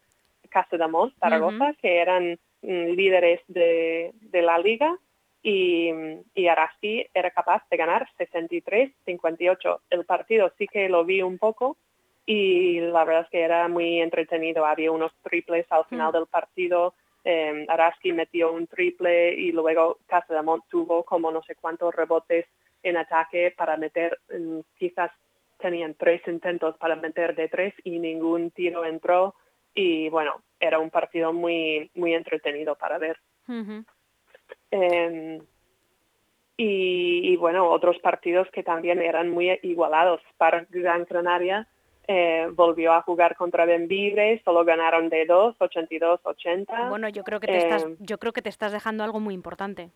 Casademont, 0.49 1.13
Zaragoza, 1.19 1.73
que 1.81 1.97
eran 1.97 2.39
mm, 2.61 2.85
líderes 2.95 3.41
de, 3.47 4.11
de 4.21 4.41
la 4.41 4.57
liga, 4.57 4.97
y, 5.43 5.91
y 6.33 6.47
Arrasqui 6.47 7.05
era 7.13 7.31
capaz 7.31 7.63
de 7.69 7.77
ganar 7.77 8.07
63-58. 8.17 9.79
El 9.89 10.05
partido 10.05 10.51
sí 10.57 10.67
que 10.67 10.89
lo 10.89 11.05
vi 11.05 11.21
un 11.21 11.37
poco 11.37 11.77
y 12.25 12.79
la 12.81 13.05
verdad 13.05 13.23
es 13.23 13.29
que 13.29 13.41
era 13.41 13.67
muy 13.67 14.01
entretenido. 14.01 14.65
Había 14.65 14.91
unos 14.91 15.13
triples 15.23 15.65
al 15.69 15.85
final 15.85 16.09
Mm. 16.09 16.15
del 16.15 16.25
partido 16.27 16.93
eh, 17.23 17.65
Araski 17.67 18.13
metió 18.13 18.53
un 18.53 18.67
triple 18.67 19.33
y 19.33 19.51
luego 19.51 19.99
Casademont 20.07 20.63
tuvo 20.69 21.03
como 21.03 21.29
no 21.31 21.41
sé 21.43 21.55
cuántos 21.55 21.93
rebotes 21.93 22.45
en 22.83 22.97
ataque 22.97 23.53
para 23.55 23.77
meter, 23.77 24.19
mm, 24.29 24.59
quizás 24.77 25.11
tenían 25.59 25.95
tres 25.95 26.21
intentos 26.27 26.77
para 26.77 26.95
meter 26.95 27.35
de 27.35 27.49
tres 27.49 27.73
y 27.83 27.99
ningún 27.99 28.51
tiro 28.51 28.85
entró 28.85 29.35
y 29.73 30.09
bueno, 30.09 30.41
era 30.59 30.79
un 30.79 30.89
partido 30.89 31.33
muy, 31.33 31.91
muy 31.93 32.13
entretenido 32.13 32.75
para 32.75 32.97
ver. 32.97 33.17
Em, 34.71 35.39
y, 36.59 37.35
bueno, 37.37 37.69
otros 37.69 37.99
partidos 37.99 38.47
que 38.51 38.63
también 38.63 38.99
eran 38.99 39.29
muy 39.29 39.59
igualados. 39.61 40.19
Para 40.37 40.65
Gran 40.69 41.05
Canaria 41.05 41.67
eh, 42.07 42.47
volvió 42.53 42.93
a 42.93 43.03
jugar 43.03 43.35
contra 43.35 43.65
Benvibre, 43.65 44.41
solo 44.43 44.65
ganaron 44.65 45.09
de 45.09 45.25
2, 45.25 45.57
82-80. 45.59 46.89
Bueno, 46.89 47.09
yo 47.09 47.23
creo, 47.23 47.39
que 47.39 47.47
te 47.47 47.57
estás, 47.57 47.83
em, 47.83 47.97
yo 47.99 48.17
creo 48.17 48.33
que 48.33 48.41
te 48.41 48.49
estás 48.49 48.71
dejando 48.71 49.03
algo 49.03 49.19
muy 49.19 49.35
importante. 49.35 49.91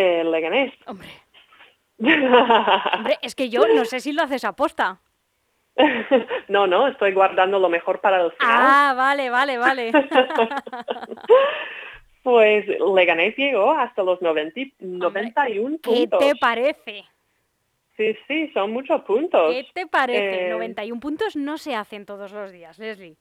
El 0.00 0.30
Leganés. 0.30 0.72
Hombre. 0.86 1.08
Hombre, 1.98 3.18
es 3.22 3.34
que 3.34 3.50
yo 3.50 3.66
no 3.68 3.84
sé 3.84 4.00
si 4.00 4.12
lo 4.12 4.22
haces 4.22 4.44
aposta. 4.44 5.00
no, 6.48 6.66
no, 6.66 6.88
estoy 6.88 7.12
guardando 7.12 7.58
lo 7.58 7.68
mejor 7.68 8.00
para 8.00 8.22
el 8.22 8.32
final. 8.32 8.56
Ah, 8.58 8.94
vale, 8.96 9.30
vale, 9.30 9.58
vale. 9.58 9.92
pues 12.22 12.66
Leganés 12.94 13.36
llegó 13.36 13.72
hasta 13.72 14.02
los 14.02 14.20
90, 14.22 14.60
91 14.78 15.78
puntos. 15.78 15.94
¿Qué 15.94 16.26
te 16.26 16.36
parece? 16.36 17.04
Sí, 17.96 18.16
sí, 18.26 18.50
son 18.54 18.72
muchos 18.72 19.02
puntos. 19.02 19.52
¿Qué 19.52 19.66
te 19.74 19.86
parece? 19.86 20.48
91 20.48 20.96
eh, 20.96 21.00
puntos 21.00 21.36
no 21.36 21.58
se 21.58 21.74
hacen 21.74 22.06
todos 22.06 22.32
los 22.32 22.50
días, 22.50 22.78
Leslie. 22.78 23.16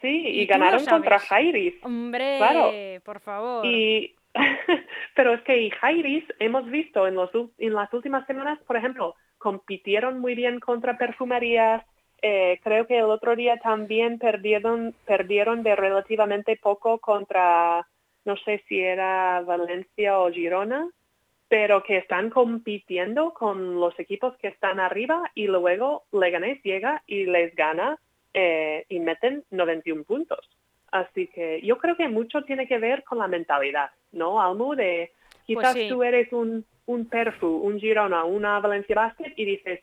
Sí, 0.00 0.26
y, 0.26 0.46
ganaron 0.46 0.86
contra 0.86 1.18
Jairis. 1.18 1.74
Hombre, 1.82 2.36
claro. 2.38 2.72
por 3.04 3.20
favor. 3.20 3.66
Y 3.66 4.14
pero 5.14 5.34
es 5.34 5.42
que 5.42 5.70
Jairis 5.70 6.24
hemos 6.38 6.66
visto 6.70 7.06
en, 7.06 7.14
los, 7.14 7.30
en 7.58 7.74
las 7.74 7.92
últimas 7.92 8.26
semanas, 8.26 8.58
por 8.66 8.76
ejemplo, 8.76 9.14
compitieron 9.38 10.20
muy 10.20 10.34
bien 10.34 10.60
contra 10.60 10.96
perfumerías, 10.96 11.84
eh, 12.22 12.60
creo 12.62 12.86
que 12.86 12.98
el 12.98 13.06
otro 13.06 13.34
día 13.34 13.58
también 13.58 14.18
perdieron, 14.18 14.94
perdieron 15.04 15.64
de 15.64 15.74
relativamente 15.74 16.56
poco 16.56 16.98
contra, 16.98 17.86
no 18.24 18.36
sé 18.36 18.62
si 18.68 18.80
era 18.80 19.40
Valencia 19.40 20.20
o 20.20 20.30
Girona, 20.30 20.88
pero 21.48 21.82
que 21.82 21.98
están 21.98 22.30
compitiendo 22.30 23.34
con 23.34 23.78
los 23.80 23.98
equipos 23.98 24.36
que 24.38 24.48
están 24.48 24.80
arriba 24.80 25.30
y 25.34 25.48
luego 25.48 26.04
Leganés 26.12 26.62
llega 26.62 27.02
y 27.06 27.26
les 27.26 27.54
gana 27.56 27.98
eh, 28.32 28.86
y 28.88 29.00
meten 29.00 29.44
91 29.50 30.04
puntos. 30.04 30.48
Así 30.92 31.26
que 31.26 31.60
yo 31.62 31.78
creo 31.78 31.96
que 31.96 32.08
mucho 32.08 32.42
tiene 32.42 32.68
que 32.68 32.78
ver 32.78 33.02
con 33.02 33.18
la 33.18 33.26
mentalidad, 33.26 33.90
¿no, 34.12 34.40
Almu? 34.40 34.74
De 34.74 35.10
quizás 35.46 35.74
pues 35.74 35.88
tú 35.88 36.02
eres 36.04 36.32
un, 36.32 36.64
un 36.86 37.08
Perfu, 37.08 37.48
un 37.48 37.80
Girona, 37.80 38.24
una 38.24 38.60
Valencia 38.60 38.94
Basket 38.94 39.32
y 39.36 39.44
dices, 39.44 39.80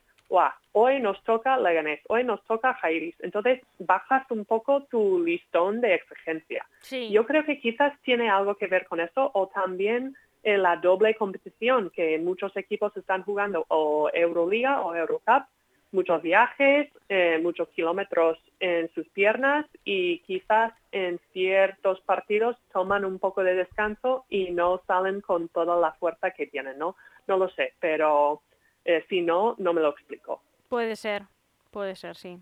hoy 0.72 1.00
nos 1.00 1.22
toca 1.24 1.58
Leganés, 1.58 2.00
hoy 2.08 2.24
nos 2.24 2.42
toca 2.44 2.74
Jairis. 2.74 3.16
Entonces 3.20 3.60
bajas 3.78 4.30
un 4.30 4.44
poco 4.44 4.84
tu 4.84 5.22
listón 5.24 5.80
de 5.80 5.94
exigencia. 5.94 6.66
Yo 7.10 7.26
creo 7.26 7.44
que 7.44 7.58
quizás 7.58 7.92
tiene 8.02 8.30
algo 8.30 8.54
que 8.54 8.66
ver 8.66 8.86
con 8.86 9.00
eso 9.00 9.30
o 9.34 9.48
también 9.48 10.14
en 10.42 10.62
la 10.62 10.76
doble 10.76 11.14
competición 11.16 11.90
que 11.90 12.18
muchos 12.18 12.56
equipos 12.56 12.96
están 12.96 13.22
jugando 13.24 13.64
o 13.68 14.10
Euroliga 14.12 14.80
o 14.82 14.94
Eurocup, 14.94 15.44
muchos 15.92 16.22
viajes, 16.22 16.88
eh, 17.08 17.38
muchos 17.42 17.68
kilómetros 17.70 18.38
en 18.60 18.90
sus 18.94 19.08
piernas 19.08 19.66
y 19.84 20.20
quizás 20.20 20.72
en 20.92 21.18
ciertos 21.32 22.00
partidos 22.02 22.56
toman 22.72 23.04
un 23.04 23.18
poco 23.18 23.42
de 23.42 23.54
descanso 23.54 24.24
y 24.28 24.50
no 24.50 24.82
salen 24.86 25.20
con 25.20 25.48
toda 25.48 25.76
la 25.76 25.92
fuerza 25.92 26.30
que 26.30 26.46
tienen, 26.46 26.78
¿no? 26.78 26.96
No 27.26 27.36
lo 27.36 27.48
sé, 27.50 27.74
pero 27.80 28.42
eh, 28.84 29.04
si 29.08 29.22
no, 29.22 29.56
no 29.58 29.72
me 29.72 29.80
lo 29.80 29.90
explico. 29.90 30.42
Puede 30.68 30.96
ser, 30.96 31.22
puede 31.70 31.96
ser, 31.96 32.16
sí. 32.16 32.38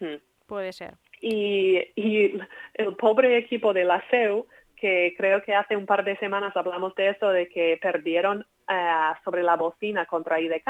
Hmm. 0.00 0.16
Puede 0.46 0.72
ser. 0.72 0.94
Y, 1.20 1.78
y, 1.96 2.38
el 2.74 2.96
pobre 2.96 3.38
equipo 3.38 3.72
de 3.72 3.84
la 3.84 4.04
SEU, 4.10 4.46
que 4.76 5.14
creo 5.16 5.42
que 5.42 5.54
hace 5.54 5.76
un 5.76 5.86
par 5.86 6.04
de 6.04 6.18
semanas 6.18 6.54
hablamos 6.54 6.94
de 6.96 7.10
eso, 7.10 7.30
de 7.30 7.48
que 7.48 7.78
perdieron 7.80 8.46
eh, 8.68 9.12
sobre 9.24 9.42
la 9.42 9.56
bocina 9.56 10.04
contra 10.04 10.40
IDK, 10.40 10.68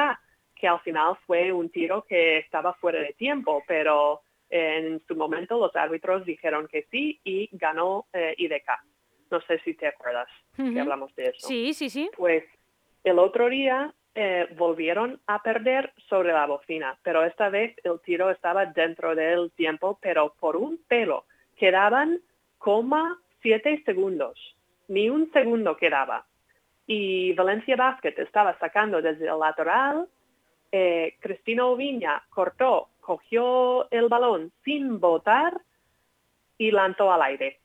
que 0.65 0.69
al 0.69 0.81
final 0.81 1.15
fue 1.27 1.53
un 1.53 1.69
tiro 1.69 2.07
que 2.09 2.39
estaba 2.39 2.73
fuera 2.73 2.99
de 2.99 3.13
tiempo, 3.13 3.63
pero 3.69 4.23
en 4.49 4.99
su 5.07 5.15
momento 5.15 5.59
los 5.59 5.77
árbitros 5.77 6.25
dijeron 6.25 6.69
que 6.69 6.87
sí 6.91 7.21
y 7.23 7.51
ganó 7.53 8.07
eh, 8.15 8.35
IDK. 8.39 8.71
No 9.31 9.43
sé 9.43 9.59
si 9.59 9.75
te 9.75 9.89
acuerdas 9.89 10.27
que 10.57 10.81
hablamos 10.81 11.15
de 11.17 11.25
eso. 11.25 11.47
Sí, 11.47 11.75
sí, 11.75 11.91
sí. 11.91 12.09
Pues 12.17 12.45
el 13.03 13.19
otro 13.19 13.51
día 13.51 13.93
eh, 14.15 14.47
volvieron 14.57 15.21
a 15.27 15.43
perder 15.43 15.93
sobre 16.09 16.33
la 16.33 16.47
bocina, 16.47 16.99
pero 17.03 17.25
esta 17.25 17.51
vez 17.51 17.77
el 17.85 18.01
tiro 18.01 18.31
estaba 18.31 18.65
dentro 18.65 19.15
del 19.15 19.53
tiempo, 19.53 19.99
pero 20.01 20.33
por 20.41 20.57
un 20.57 20.81
pelo. 20.89 21.27
Quedaban 21.59 22.23
coma 22.57 23.21
siete 23.43 23.83
segundos, 23.85 24.57
ni 24.89 25.11
un 25.11 25.31
segundo 25.31 25.77
quedaba. 25.77 26.25
Y 26.87 27.35
Valencia 27.35 27.77
Basket 27.77 28.15
estaba 28.17 28.59
sacando 28.59 29.03
desde 29.03 29.29
el 29.29 29.39
lateral, 29.39 30.09
eh, 30.73 31.17
Cristina 31.21 31.67
Oviña 31.67 32.23
cortó, 32.31 32.89
cogió 33.01 33.91
el 33.91 34.09
balón 34.09 34.53
sin 34.65 35.01
botar 35.01 35.61
y 36.59 36.71
lanzó 36.71 37.13
al 37.13 37.23
aire, 37.23 37.61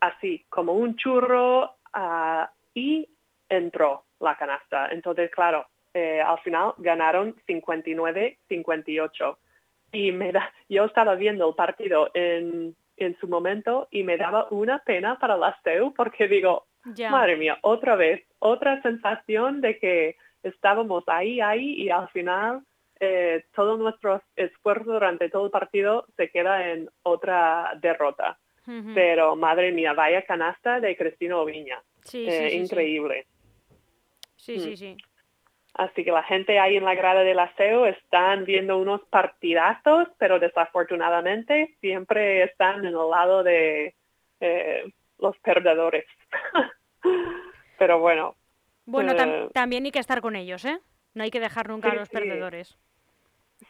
así 0.00 0.44
como 0.48 0.74
un 0.74 0.96
churro 0.96 1.76
ah, 1.92 2.50
y 2.74 3.08
entró 3.48 4.04
la 4.20 4.36
canasta. 4.36 4.88
Entonces, 4.90 5.30
claro, 5.30 5.66
eh, 5.92 6.20
al 6.20 6.38
final 6.40 6.74
ganaron 6.78 7.36
59-58. 7.46 9.36
Y 9.92 10.10
me 10.10 10.32
da, 10.32 10.52
yo 10.68 10.84
estaba 10.84 11.14
viendo 11.14 11.48
el 11.48 11.54
partido 11.54 12.10
en, 12.14 12.74
en 12.96 13.16
su 13.18 13.28
momento 13.28 13.88
y 13.90 14.02
me 14.02 14.16
daba 14.16 14.48
una 14.50 14.80
pena 14.80 15.18
para 15.18 15.36
la 15.36 15.56
STEU 15.58 15.94
porque 15.94 16.26
digo, 16.28 16.66
madre 17.10 17.36
mía, 17.36 17.58
otra 17.62 17.96
vez, 17.96 18.24
otra 18.38 18.82
sensación 18.82 19.60
de 19.60 19.78
que 19.78 20.16
estábamos 20.44 21.04
ahí, 21.08 21.40
ahí 21.40 21.82
y 21.82 21.90
al 21.90 22.08
final 22.10 22.62
eh, 23.00 23.44
todo 23.54 23.76
nuestro 23.76 24.22
esfuerzo 24.36 24.92
durante 24.92 25.28
todo 25.28 25.46
el 25.46 25.50
partido 25.50 26.06
se 26.16 26.30
queda 26.30 26.70
en 26.70 26.88
otra 27.02 27.72
derrota. 27.80 28.38
Pero 28.94 29.36
madre 29.36 29.72
mía, 29.72 29.92
vaya 29.92 30.22
canasta 30.22 30.80
de 30.80 30.96
Cristina 30.96 31.36
Oviña. 31.36 31.82
Eh, 32.14 32.54
increíble. 32.54 33.26
Sí, 34.36 34.58
sí, 34.58 34.70
mm. 34.70 34.76
sí. 34.76 34.96
Así 35.74 36.02
que 36.02 36.10
la 36.10 36.22
gente 36.22 36.58
ahí 36.58 36.76
en 36.76 36.84
la 36.84 36.94
grada 36.94 37.24
del 37.24 37.40
aseo 37.40 37.84
están 37.84 38.46
viendo 38.46 38.78
unos 38.78 39.02
partidazos, 39.10 40.08
pero 40.18 40.38
desafortunadamente 40.38 41.76
siempre 41.80 42.44
están 42.44 42.86
en 42.86 42.94
el 42.94 43.10
lado 43.10 43.42
de 43.42 43.94
eh, 44.40 44.84
los 45.18 45.36
perdedores. 45.40 46.06
pero 47.78 47.98
bueno. 47.98 48.34
Bueno, 48.86 49.12
eh, 49.12 49.48
también 49.52 49.84
hay 49.84 49.90
que 49.90 49.98
estar 49.98 50.20
con 50.20 50.36
ellos, 50.36 50.64
¿eh? 50.64 50.78
No 51.14 51.22
hay 51.22 51.30
que 51.30 51.40
dejar 51.40 51.68
nunca 51.68 51.90
a 51.90 51.94
los 51.94 52.08
perdedores. 52.08 52.78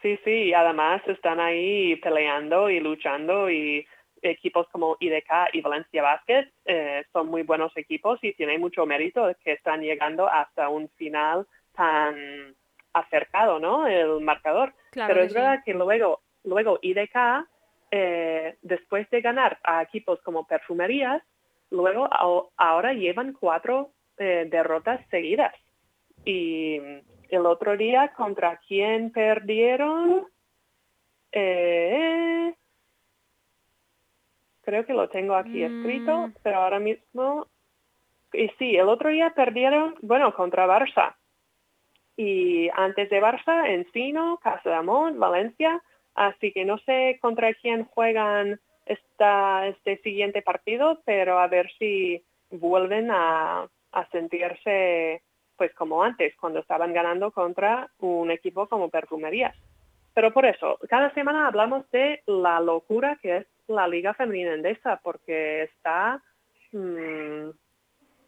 Sí, 0.01 0.19
sí, 0.23 0.53
además 0.53 1.01
están 1.07 1.39
ahí 1.39 1.95
peleando 1.97 2.69
y 2.69 2.79
luchando 2.79 3.49
y 3.49 3.85
equipos 4.21 4.67
como 4.69 4.97
IDK 4.99 5.53
y 5.53 5.61
Valencia 5.61 6.01
Basket 6.01 6.51
eh, 6.65 7.05
son 7.13 7.27
muy 7.27 7.43
buenos 7.43 7.75
equipos 7.77 8.19
y 8.23 8.33
tienen 8.33 8.59
mucho 8.59 8.85
mérito 8.85 9.29
que 9.43 9.53
están 9.53 9.81
llegando 9.81 10.27
hasta 10.27 10.69
un 10.69 10.89
final 10.89 11.47
tan 11.75 12.55
acercado, 12.93 13.59
¿no? 13.59 13.87
El 13.87 14.21
marcador. 14.21 14.73
Pero 14.91 15.21
es 15.21 15.33
verdad 15.33 15.61
que 15.63 15.73
luego, 15.73 16.21
luego 16.43 16.79
IDK, 16.81 17.45
eh, 17.91 18.57
después 18.61 19.09
de 19.09 19.21
ganar 19.21 19.59
a 19.63 19.83
equipos 19.83 20.21
como 20.21 20.47
Perfumerías, 20.47 21.21
luego 21.69 22.07
ahora 22.57 22.93
llevan 22.93 23.33
cuatro 23.33 23.91
eh, 24.17 24.47
derrotas 24.49 25.05
seguidas. 25.09 25.53
Y 26.23 26.79
el 27.29 27.45
otro 27.45 27.77
día, 27.77 28.13
¿contra 28.15 28.59
quién 28.67 29.11
perdieron? 29.11 30.27
Eh, 31.31 32.53
creo 34.61 34.85
que 34.85 34.93
lo 34.93 35.09
tengo 35.09 35.35
aquí 35.35 35.63
escrito, 35.63 36.27
mm. 36.27 36.33
pero 36.43 36.57
ahora 36.57 36.79
mismo... 36.79 37.47
Y 38.33 38.49
sí, 38.59 38.75
el 38.75 38.89
otro 38.89 39.09
día 39.09 39.31
perdieron, 39.35 39.95
bueno, 40.01 40.33
contra 40.33 40.67
Barça 40.67 41.15
y 42.17 42.69
antes 42.73 43.09
de 43.09 43.21
Barça, 43.21 43.69
Encino, 43.69 44.39
Casa 44.41 44.69
de 44.69 44.75
Amón, 44.75 45.19
Valencia, 45.19 45.81
así 46.13 46.51
que 46.51 46.63
no 46.65 46.77
sé 46.79 47.19
contra 47.21 47.53
quién 47.55 47.85
juegan 47.85 48.59
esta, 48.85 49.67
este 49.67 49.97
siguiente 49.97 50.41
partido, 50.41 51.01
pero 51.05 51.39
a 51.39 51.47
ver 51.47 51.69
si 51.77 52.23
vuelven 52.51 53.09
a, 53.11 53.67
a 53.95 54.07
sentirse 54.09 55.23
pues 55.57 55.73
como 55.73 56.03
antes, 56.03 56.35
cuando 56.35 56.59
estaban 56.59 56.93
ganando 56.93 57.31
contra 57.31 57.89
un 57.99 58.29
equipo 58.29 58.67
como 58.67 58.89
Perfumerías. 58.89 59.55
Pero 60.13 60.33
por 60.33 60.45
eso, 60.45 60.77
cada 60.89 61.13
semana 61.13 61.47
hablamos 61.47 61.89
de 61.91 62.21
la 62.25 62.59
locura 62.59 63.17
que 63.21 63.37
es 63.37 63.47
la 63.67 63.87
Liga 63.87 64.13
Femenina 64.13 64.53
Endesa 64.53 64.99
porque 65.01 65.63
está, 65.63 66.21
mm, 66.73 67.49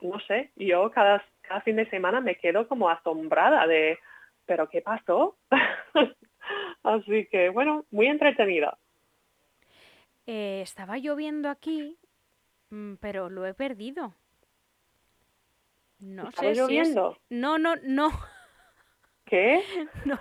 no 0.02 0.20
sé, 0.28 0.52
yo 0.56 0.90
cada, 0.92 1.24
fin 1.64 1.76
de 1.76 1.90
semana 1.90 2.22
me 2.22 2.36
quedo 2.36 2.68
como 2.68 2.90
asombrada 2.90 3.68
de, 3.68 4.00
pero 4.46 4.70
¿qué 4.70 4.82
pasó? 4.82 5.38
Así 6.84 7.26
que 7.28 7.50
bueno, 7.50 7.86
muy 7.92 8.08
entretenida. 8.08 8.78
Eh, 10.26 10.62
estaba 10.62 10.98
lloviendo 10.98 11.50
aquí, 11.50 11.98
mm, 12.70 12.96
pero 12.96 13.30
lo 13.30 13.46
he 13.46 13.54
perdido. 13.54 14.14
No 16.00 16.30
¿Estaba 16.30 16.48
sé 16.48 16.48
si 16.48 16.52
es- 16.52 16.58
lloviendo? 16.58 17.18
No, 17.30 17.58
no, 17.58 17.76
no. 17.84 18.12
¿Qué? 19.26 19.64
No. 20.06 20.20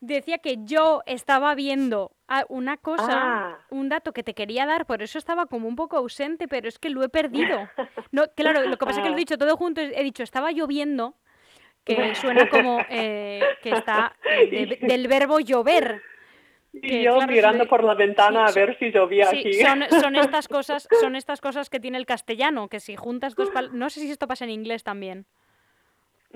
Decía 0.00 0.36
que 0.38 0.56
yo 0.64 1.02
estaba 1.06 1.54
viendo 1.54 2.12
ah, 2.28 2.44
una 2.50 2.76
cosa, 2.76 3.08
Ah. 3.12 3.58
un 3.70 3.88
dato 3.88 4.12
que 4.12 4.22
te 4.22 4.34
quería 4.34 4.66
dar, 4.66 4.84
por 4.84 5.00
eso 5.02 5.16
estaba 5.18 5.46
como 5.46 5.66
un 5.66 5.76
poco 5.76 5.96
ausente, 5.96 6.46
pero 6.46 6.68
es 6.68 6.78
que 6.78 6.90
lo 6.90 7.02
he 7.02 7.08
perdido. 7.08 7.68
No, 8.12 8.24
claro, 8.36 8.62
lo 8.62 8.76
que 8.76 8.84
pasa 8.84 9.00
es 9.00 9.02
que 9.04 9.08
lo 9.08 9.14
he 9.14 9.18
Ah. 9.18 9.24
dicho 9.24 9.38
todo 9.38 9.56
junto, 9.56 9.80
he 9.80 10.02
dicho 10.02 10.22
estaba 10.22 10.52
lloviendo, 10.52 11.14
que 11.84 11.94
suena 12.46 12.48
como 12.50 12.80
eh, 12.90 13.42
que 13.62 13.70
está 13.70 14.14
eh, 14.30 14.46
de- 14.80 14.86
del 14.86 15.08
verbo 15.08 15.40
llover. 15.40 16.02
Y 16.76 16.80
Que, 16.80 17.02
yo 17.04 17.14
claro, 17.14 17.32
mirando 17.32 17.66
por 17.68 17.84
la 17.84 17.94
ventana 17.94 18.48
sí, 18.48 18.58
a 18.58 18.66
ver 18.66 18.78
si 18.78 18.90
llovía 18.90 19.26
Sí, 19.26 19.38
aquí. 19.38 19.52
son, 19.54 19.82
son 20.00 20.16
estas 20.16 20.48
cosas, 20.48 20.88
son 21.00 21.14
estas 21.16 21.40
cosas 21.40 21.70
que 21.70 21.78
tiene 21.80 21.98
el 21.98 22.04
castellano, 22.06 22.68
que 22.68 22.80
si 22.80 22.96
juntas 22.96 23.34
dos 23.36 23.50
palabras, 23.50 23.78
no 23.78 23.88
sé 23.90 24.00
si 24.00 24.10
esto 24.10 24.26
pasa 24.26 24.44
en 24.44 24.50
inglés 24.50 24.82
también. 24.82 25.24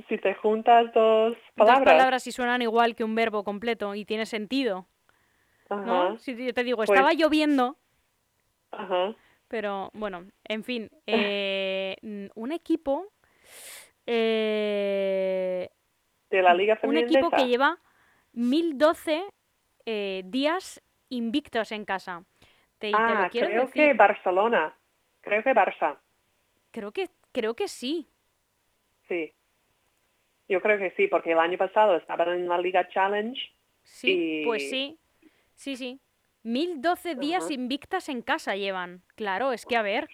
Si 0.08 0.16
te 0.16 0.34
juntas 0.34 0.92
dos 0.94 1.32
Dos 1.32 1.38
palabras. 1.56 1.84
palabras 1.84 2.26
y 2.28 2.32
suenan 2.32 2.62
igual 2.62 2.94
que 2.94 3.02
un 3.02 3.16
verbo 3.16 3.42
completo 3.42 3.96
y 3.96 4.04
tiene 4.04 4.26
sentido, 4.26 4.86
¿no? 5.70 6.02
Ajá, 6.10 6.18
Si 6.18 6.36
yo 6.36 6.54
te 6.54 6.62
digo, 6.62 6.76
Pues- 6.76 6.90
estaba 6.90 7.12
lloviendo, 7.14 7.76
ajá. 8.70 9.16
pero 9.48 9.90
bueno, 9.92 10.26
en 10.44 10.62
fin, 10.62 10.88
eh, 11.08 11.96
un 12.36 12.52
equipo, 12.52 13.06
eh, 14.06 15.68
De 16.30 16.42
la 16.42 16.54
Liga 16.54 16.74
un 16.74 16.80
Femenina 16.80 17.06
equipo 17.20 17.30
que 17.30 17.46
lleva 17.48 17.78
1012 18.34 19.24
eh, 19.90 20.22
días 20.26 20.82
invictos 21.08 21.72
en 21.72 21.86
casa. 21.86 22.24
Te, 22.78 22.88
te 22.88 22.90
lo 22.90 22.98
Ah, 22.98 23.28
creo 23.32 23.48
decir. 23.66 23.72
que 23.72 23.94
Barcelona. 23.94 24.76
Creo 25.22 25.42
que 25.42 25.50
Barça. 25.54 25.96
Creo 26.70 26.92
que, 26.92 27.08
creo 27.32 27.54
que 27.54 27.68
sí. 27.68 28.06
Sí. 29.08 29.32
Yo 30.46 30.60
creo 30.60 30.78
que 30.78 30.90
sí, 30.96 31.08
porque 31.08 31.32
el 31.32 31.38
año 31.38 31.56
pasado 31.56 31.96
estaban 31.96 32.28
en 32.28 32.48
la 32.48 32.58
Liga 32.58 32.86
Challenge. 32.88 33.40
Sí, 33.82 34.42
pues 34.44 34.68
sí. 34.68 34.98
Sí, 35.54 35.76
sí. 35.76 36.00
1012 36.42 37.14
días 37.16 37.50
invictas 37.50 38.08
en 38.10 38.20
casa 38.22 38.56
llevan. 38.56 39.02
Claro, 39.16 39.52
es 39.52 39.64
que 39.64 39.76
a 39.76 39.82
ver. 39.82 40.06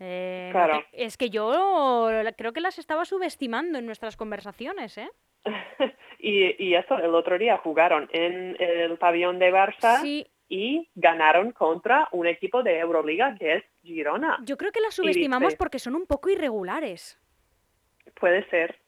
eh, 0.00 0.48
Claro. 0.52 0.84
es 0.92 1.16
que 1.16 1.28
yo 1.30 2.08
creo 2.36 2.52
que 2.52 2.60
las 2.60 2.78
estaba 2.78 3.04
subestimando 3.04 3.78
en 3.78 3.86
nuestras 3.86 4.16
conversaciones, 4.16 4.96
¿eh? 4.98 5.10
y, 6.18 6.64
y 6.64 6.74
eso, 6.74 6.98
el 6.98 7.14
otro 7.14 7.38
día 7.38 7.56
jugaron 7.58 8.08
en 8.12 8.56
el 8.60 8.96
pabellón 8.98 9.38
de 9.38 9.52
Barça 9.52 10.00
Sí, 10.02 10.26
y 10.48 10.88
ganaron 10.94 11.52
contra 11.52 12.08
un 12.12 12.26
equipo 12.26 12.62
de 12.62 12.78
Euroliga 12.78 13.34
que 13.38 13.54
es 13.56 13.64
Girona. 13.82 14.38
yo 14.44 14.56
creo 14.56 14.72
que 14.72 14.80
las 14.80 14.94
subestimamos 14.94 15.54
porque 15.56 15.78
son 15.78 15.94
un 15.94 16.06
poco 16.06 16.30
irregulares. 16.30 17.18
Puede 18.18 18.48
ser. 18.48 18.78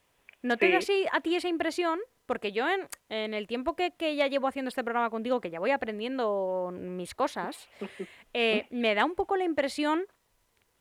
¿No 0.42 0.56
te 0.56 0.66
Sí. 0.66 0.72
da 0.72 0.78
así 0.78 1.06
a 1.12 1.20
ti 1.20 1.36
esa 1.36 1.48
impresión? 1.48 2.00
Porque 2.26 2.52
yo 2.52 2.66
en, 2.68 2.88
en 3.08 3.34
el 3.34 3.46
tiempo 3.46 3.74
que, 3.76 3.90
que 3.90 4.14
ya 4.16 4.26
llevo 4.28 4.46
haciendo 4.48 4.68
este 4.68 4.84
programa 4.84 5.10
contigo, 5.10 5.40
que 5.40 5.50
ya 5.50 5.58
voy 5.60 5.70
aprendiendo 5.72 6.70
mis 6.72 7.14
cosas, 7.14 7.68
eh, 8.32 8.66
me 8.70 8.94
da 8.94 9.04
un 9.04 9.14
poco 9.14 9.36
la 9.36 9.44
impresión 9.44 10.04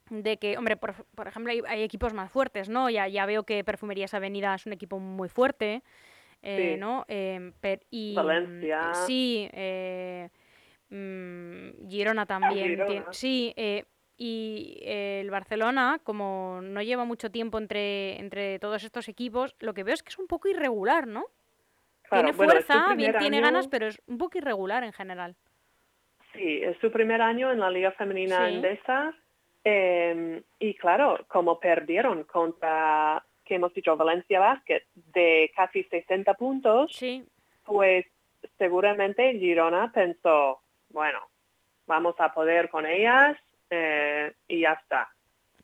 de 0.09 0.37
que, 0.37 0.57
hombre, 0.57 0.77
por, 0.77 0.93
por 1.15 1.27
ejemplo, 1.27 1.51
hay, 1.51 1.61
hay 1.67 1.83
equipos 1.83 2.13
más 2.13 2.31
fuertes, 2.31 2.69
¿no? 2.69 2.89
Ya, 2.89 3.07
ya 3.07 3.25
veo 3.25 3.43
que 3.43 3.63
Perfumerías 3.63 4.13
Avenida 4.13 4.55
es 4.55 4.65
un 4.65 4.73
equipo 4.73 4.99
muy 4.99 5.29
fuerte, 5.29 5.81
eh, 6.41 6.73
Sí. 6.75 6.79
¿no? 6.79 7.05
Per- 7.59 7.85
y, 7.91 8.15
Valencia. 8.15 8.93
Sí, 8.93 9.49
eh, 9.53 10.29
mm, 10.89 11.87
Girona 11.89 12.25
también. 12.25 12.79
sí, 13.11 13.53
eh, 13.55 13.85
y 14.17 14.79
eh, 14.81 15.21
el 15.21 15.29
Barcelona, 15.31 15.99
como 16.03 16.59
no 16.61 16.81
lleva 16.81 17.05
mucho 17.05 17.31
tiempo 17.31 17.57
entre, 17.57 18.19
entre 18.19 18.59
todos 18.59 18.83
estos 18.83 19.07
equipos, 19.07 19.55
lo 19.59 19.73
que 19.73 19.83
veo 19.83 19.93
es 19.93 20.03
que 20.03 20.09
es 20.09 20.19
un 20.19 20.27
poco 20.27 20.49
irregular, 20.49 21.07
¿no? 21.07 21.25
Claro, 22.03 22.23
tiene 22.25 22.37
bueno, 22.37 22.51
fuerza, 22.53 22.95
bien 22.95 23.15
tiene 23.19 23.39
ganas, 23.39 23.67
pero 23.67 23.87
es 23.87 24.01
un 24.07 24.17
poco 24.17 24.37
irregular 24.39 24.83
en 24.83 24.91
general. 24.93 25.35
Sí, 26.33 26.59
es 26.63 26.77
su 26.79 26.91
primer 26.91 27.21
año 27.21 27.51
en 27.51 27.59
la 27.59 27.69
Liga 27.69 27.91
Femenina 27.91 28.47
Sí. 28.47 28.55
Endesa. 28.55 29.13
Eh, 29.63 30.41
y 30.59 30.73
claro, 30.75 31.25
como 31.27 31.59
perdieron 31.59 32.23
contra, 32.23 33.23
que 33.45 33.55
hemos 33.55 33.73
dicho, 33.73 33.95
Valencia 33.97 34.39
Basket 34.39 34.83
de 34.93 35.51
casi 35.55 35.83
60 35.83 36.33
puntos, 36.35 36.91
Sí, 36.93 37.25
pues 37.65 38.05
seguramente 38.57 39.33
Girona 39.37 39.91
pensó, 39.91 40.61
bueno, 40.89 41.19
vamos 41.87 42.15
a 42.19 42.33
poder 42.33 42.69
con 42.69 42.85
ellas 42.85 43.37
eh, 43.69 44.33
y 44.47 44.61
ya 44.61 44.73
está. 44.73 45.09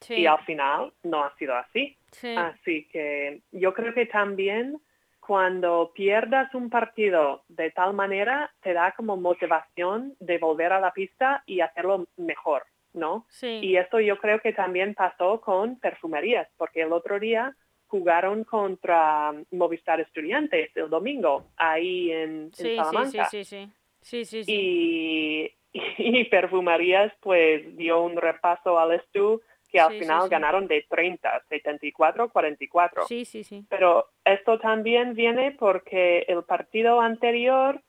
sí, 0.01 0.15
Y 0.15 0.25
al 0.27 0.39
final 0.45 0.93
no 1.03 1.23
ha 1.23 1.35
sido 1.37 1.55
así. 1.55 1.97
sí. 2.11 2.35
Así 2.37 2.87
que 2.91 3.41
yo 3.51 3.73
creo 3.73 3.93
que 3.93 4.05
también 4.05 4.79
cuando 5.19 5.91
pierdas 5.95 6.53
un 6.53 6.69
partido 6.69 7.43
de 7.47 7.71
tal 7.71 7.93
manera, 7.93 8.51
te 8.61 8.73
da 8.73 8.91
como 8.91 9.17
motivación 9.17 10.15
de 10.19 10.37
volver 10.37 10.71
a 10.71 10.79
la 10.79 10.91
pista 10.91 11.41
y 11.47 11.61
hacerlo 11.61 12.05
mejor, 12.17 12.63
¿no? 12.95 13.25
sí. 13.29 13.59
Y 13.61 13.77
eso 13.77 13.99
yo 13.99 14.17
creo 14.17 14.39
que 14.39 14.53
también 14.53 14.93
pasó 14.93 15.41
con 15.41 15.79
Perfumerías, 15.79 16.47
porque 16.57 16.81
el 16.81 16.93
otro 16.93 17.19
día 17.19 17.55
jugaron 17.87 18.43
contra 18.43 19.33
Movistar 19.51 19.99
Estudiantes 19.99 20.75
el 20.75 20.89
domingo, 20.89 21.47
ahí 21.55 22.11
en, 22.11 22.51
Sí, 22.53 22.63
sí, 22.63 22.69
sí, 22.69 22.75
Salamanca. 22.75 23.25
sí, 23.25 23.43
sí. 23.43 23.69
Sí, 24.01 24.25
sí, 24.25 24.43
sí. 24.43 24.53
Y, 24.53 25.51
y 25.97 26.23
Perfumerías 26.25 27.11
pues 27.21 27.75
dio 27.75 28.01
un 28.01 28.17
repaso 28.17 28.77
al 28.79 28.93
Estu 28.93 29.41
que 29.71 29.79
al 29.81 29.97
final 29.97 30.29
ganaron 30.29 30.67
de 30.67 30.85
30, 30.89 31.43
74, 31.49 32.29
44. 32.29 33.07
Sí, 33.07 33.25
sí, 33.25 33.43
sí. 33.43 33.65
Pero 33.69 34.07
esto 34.23 34.57
también 34.57 35.15
viene 35.15 35.51
porque 35.51 36.19
el 36.27 36.43
partido 36.43 37.01
anterior 37.01 37.81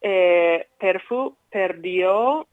eh, 0.00 0.68
Perfu 0.78 1.36
perdió 1.50 2.46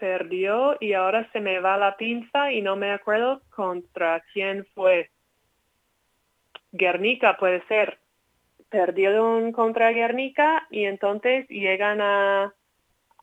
perdió 0.00 0.76
y 0.80 0.94
ahora 0.94 1.30
se 1.32 1.40
me 1.40 1.60
va 1.60 1.76
la 1.76 1.96
pinza 1.96 2.50
y 2.50 2.62
no 2.62 2.74
me 2.74 2.90
acuerdo 2.90 3.42
contra 3.54 4.24
quién 4.32 4.66
fue. 4.74 5.10
Guernica 6.72 7.36
puede 7.36 7.62
ser. 7.68 7.98
Perdieron 8.70 9.52
contra 9.52 9.90
Guernica 9.90 10.66
y 10.70 10.84
entonces 10.84 11.46
llegan 11.48 12.00
a, 12.00 12.54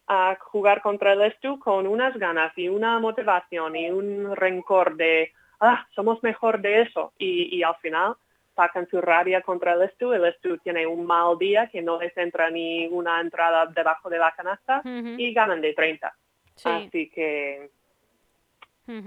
a 0.08 0.38
jugar 0.40 0.82
contra 0.82 1.14
el 1.14 1.22
Estu 1.22 1.58
con 1.60 1.88
unas 1.88 2.16
ganas 2.18 2.56
y 2.58 2.70
una 2.70 3.00
motivación 3.00 3.76
y 3.76 3.90
un 3.90 4.36
rencor 4.36 4.96
de, 4.96 5.32
ah, 5.60 5.88
somos 5.96 6.22
mejor 6.22 6.62
de 6.62 6.82
eso. 6.82 7.14
Y, 7.18 7.56
y 7.58 7.64
al 7.64 7.76
final 7.78 8.16
sacan 8.56 8.88
su 8.90 9.00
rabia 9.00 9.42
contra 9.42 9.74
el 9.74 9.84
Estu. 9.84 10.12
El 10.12 10.26
Estu 10.26 10.58
tiene 10.58 10.86
un 10.86 11.06
mal 11.06 11.38
día 11.38 11.68
que 11.68 11.82
no 11.82 12.00
les 12.00 12.16
entra 12.18 12.50
ni 12.50 12.88
una 12.88 13.22
entrada 13.22 13.66
debajo 13.68 14.10
de 14.10 14.18
la 14.18 14.34
canasta 14.36 14.82
y 14.84 15.34
ganan 15.34 15.62
de 15.62 15.74
30. 15.74 16.14
Sí. 16.58 16.70
Así 16.70 17.10
que, 17.10 17.70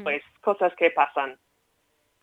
pues, 0.03 0.23
cosas 0.41 0.75
que 0.77 0.91
pasan. 0.91 1.37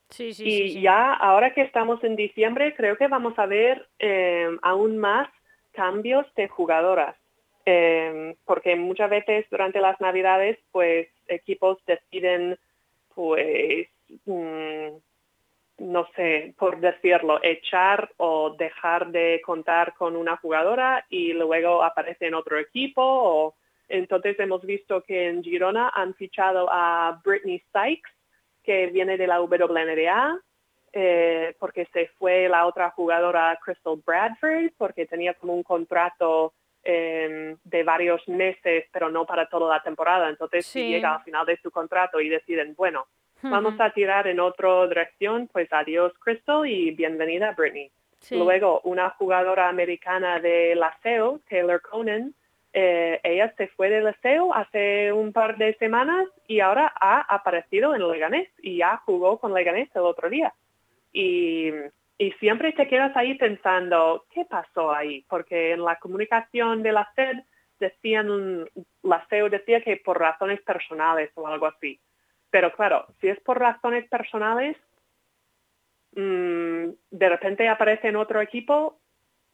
Sí, 0.10 0.34
sí, 0.34 0.48
y 0.48 0.70
sí. 0.70 0.82
ya 0.82 1.14
ahora 1.14 1.54
que 1.54 1.62
estamos 1.62 2.02
en 2.04 2.16
diciembre, 2.16 2.74
creo 2.76 2.96
que 2.98 3.08
vamos 3.08 3.38
a 3.38 3.46
ver 3.46 3.88
eh, 4.00 4.50
aún 4.62 4.98
más 4.98 5.30
cambios 5.74 6.26
de 6.36 6.48
jugadoras. 6.48 7.16
Eh, 7.66 8.36
porque 8.46 8.78
muchas 8.78 9.10
veces 9.10 9.46
durante 9.52 9.82
las 9.82 10.00
navidades, 10.00 10.58
pues, 10.72 11.10
equipos 11.28 11.78
deciden, 11.86 12.58
pues, 13.14 13.90
mm, 14.26 14.88
no 15.80 16.08
sé, 16.16 16.54
por 16.58 16.80
decirlo, 16.80 17.40
echar 17.44 18.10
o 18.18 18.56
dejar 18.58 19.08
de 19.12 19.42
contar 19.46 19.94
con 19.96 20.16
una 20.16 20.38
jugadora 20.38 21.06
y 21.10 21.34
luego 21.34 21.84
aparece 21.84 22.28
en 22.28 22.36
otro 22.36 22.58
equipo. 22.58 23.02
O... 23.04 23.56
Entonces 23.90 24.40
hemos 24.40 24.64
visto 24.66 25.02
que 25.04 25.28
en 25.30 25.44
Girona 25.44 25.90
han 25.94 26.14
fichado 26.16 26.68
a 26.72 27.20
Britney 27.24 27.62
Sykes, 27.72 28.10
que 28.64 28.88
viene 28.88 29.18
de 29.18 29.28
la 29.28 29.40
WNBA, 29.42 30.40
eh, 30.94 31.56
porque 31.60 31.86
se 31.94 32.08
fue 32.18 32.50
la 32.50 32.66
otra 32.66 32.90
jugadora 32.92 33.58
Crystal 33.64 33.96
Bradford, 34.06 34.72
porque 34.78 35.06
tenía 35.06 35.34
como 35.36 35.54
un 35.54 35.64
contrato 35.64 36.54
eh, 36.90 37.56
de 37.66 37.84
varios 37.84 38.26
meses, 38.30 38.86
pero 38.94 39.10
no 39.10 39.26
para 39.26 39.48
toda 39.50 39.76
la 39.76 39.84
temporada. 39.84 40.30
Entonces, 40.30 40.66
Sí. 40.66 40.80
si 40.84 40.90
llega 40.90 41.16
al 41.16 41.24
final 41.24 41.46
de 41.46 41.58
su 41.58 41.70
contrato 41.70 42.22
y 42.22 42.30
deciden, 42.30 42.76
bueno, 42.76 43.08
vamos 43.42 43.76
a 43.80 43.90
tirar 43.92 44.26
en 44.28 44.40
otra 44.40 44.88
dirección, 44.88 45.48
pues 45.52 45.68
adiós 45.74 46.14
Crystal 46.20 46.66
y 46.66 46.92
bienvenida 46.92 47.52
Britney. 47.52 47.92
sí. 48.20 48.38
Luego, 48.38 48.80
una 48.86 49.10
jugadora 49.12 49.68
americana 49.70 50.40
de 50.40 50.76
la 50.76 50.96
SEO, 51.04 51.40
Taylor 51.50 51.82
Conan, 51.82 52.34
eh, 52.74 53.20
ella 53.24 53.54
se 53.58 53.68
fue 53.70 53.90
del 53.90 54.06
Liceo 54.06 54.54
hace 54.54 55.12
un 55.12 55.34
par 55.34 55.58
de 55.58 55.74
semanas 55.76 56.28
y 56.48 56.60
ahora 56.60 56.94
ha 57.00 57.22
aparecido 57.22 57.96
en 57.96 58.08
Leganés 58.08 58.50
y 58.62 58.78
ya 58.78 58.98
jugó 59.06 59.40
con 59.40 59.54
Leganés 59.54 59.90
el 59.96 60.04
otro 60.04 60.30
día. 60.30 60.54
Y, 61.12 61.72
siempre 62.40 62.72
te 62.74 62.88
quedas 62.88 63.16
ahí 63.16 63.36
pensando, 63.36 64.26
¿qué 64.32 64.46
pasó 64.46 64.92
ahí? 64.92 65.24
Porque 65.30 65.72
en 65.72 65.84
la 65.84 65.98
comunicación 65.98 66.82
de 66.82 66.92
la 66.92 67.06
FED 67.16 67.38
decían, 67.80 68.66
la 69.04 69.26
CEO 69.30 69.50
decía 69.50 69.82
que 69.82 69.98
por 69.98 70.20
razones 70.20 70.62
personales 70.62 71.32
o 71.36 71.48
algo 71.48 71.68
así. 71.68 72.00
Pero 72.50 72.72
claro, 72.74 73.06
si 73.20 73.28
es 73.28 73.40
por 73.42 73.60
razones 73.60 74.08
personales, 74.10 74.78
mm, 76.14 76.90
de 77.12 77.30
repente 77.30 77.68
aparece 77.68 78.08
en 78.08 78.16
otro 78.16 78.42
equipo, 78.42 79.00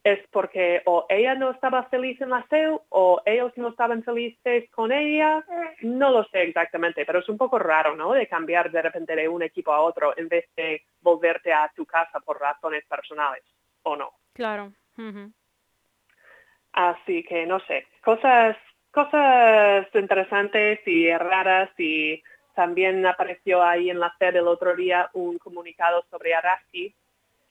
es 0.03 0.19
porque 0.31 0.81
o 0.85 1.05
ella 1.07 1.33
no 1.35 1.51
estaba 1.51 1.83
feliz 1.83 2.19
en 2.19 2.29
la 2.29 2.45
SEO 2.49 2.83
o 2.89 3.21
ellos 3.25 3.53
no 3.55 3.69
estaban 3.69 4.03
felices 4.03 4.69
con 4.71 4.91
ella, 4.91 5.43
no 5.81 6.11
lo 6.11 6.25
sé 6.25 6.43
exactamente, 6.43 7.05
pero 7.05 7.19
es 7.19 7.29
un 7.29 7.37
poco 7.37 7.57
raro, 7.57 7.95
¿no? 7.95 8.11
De 8.11 8.27
cambiar 8.27 8.69
de 8.69 8.81
repente 8.81 9.15
de 9.15 9.29
un 9.29 9.43
equipo 9.43 9.71
a 9.71 9.79
otro 9.79 10.13
en 10.17 10.27
vez 10.27 10.45
de 10.57 10.83
volverte 11.01 11.53
a 11.53 11.71
tu 11.73 11.85
casa 11.85 12.19
por 12.19 12.39
razones 12.39 12.85
personales, 12.85 13.43
¿o 13.83 13.95
no? 13.95 14.11
Claro. 14.33 14.73
Así 16.73 17.23
que 17.23 17.45
no 17.45 17.59
sé, 17.61 17.87
cosas, 18.03 18.57
cosas 18.91 19.87
interesantes 19.93 20.85
y 20.85 21.15
raras 21.15 21.69
y 21.77 22.21
también 22.55 23.05
apareció 23.05 23.63
ahí 23.63 23.89
en 23.89 23.99
la 23.99 24.11
FED 24.11 24.35
el 24.35 24.47
otro 24.47 24.75
día 24.75 25.09
un 25.13 25.37
comunicado 25.37 26.05
sobre 26.09 26.35
Araski, 26.35 26.93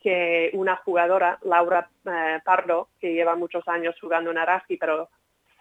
que 0.03 0.51
una 0.55 0.77
jugadora, 0.77 1.39
Laura 1.43 1.89
eh, 2.05 2.41
Pardo, 2.45 2.89
que 3.01 3.13
lleva 3.13 3.37
muchos 3.37 3.67
años 3.69 3.95
jugando 4.01 4.31
en 4.31 4.39
Araski, 4.39 4.77
pero 4.77 5.09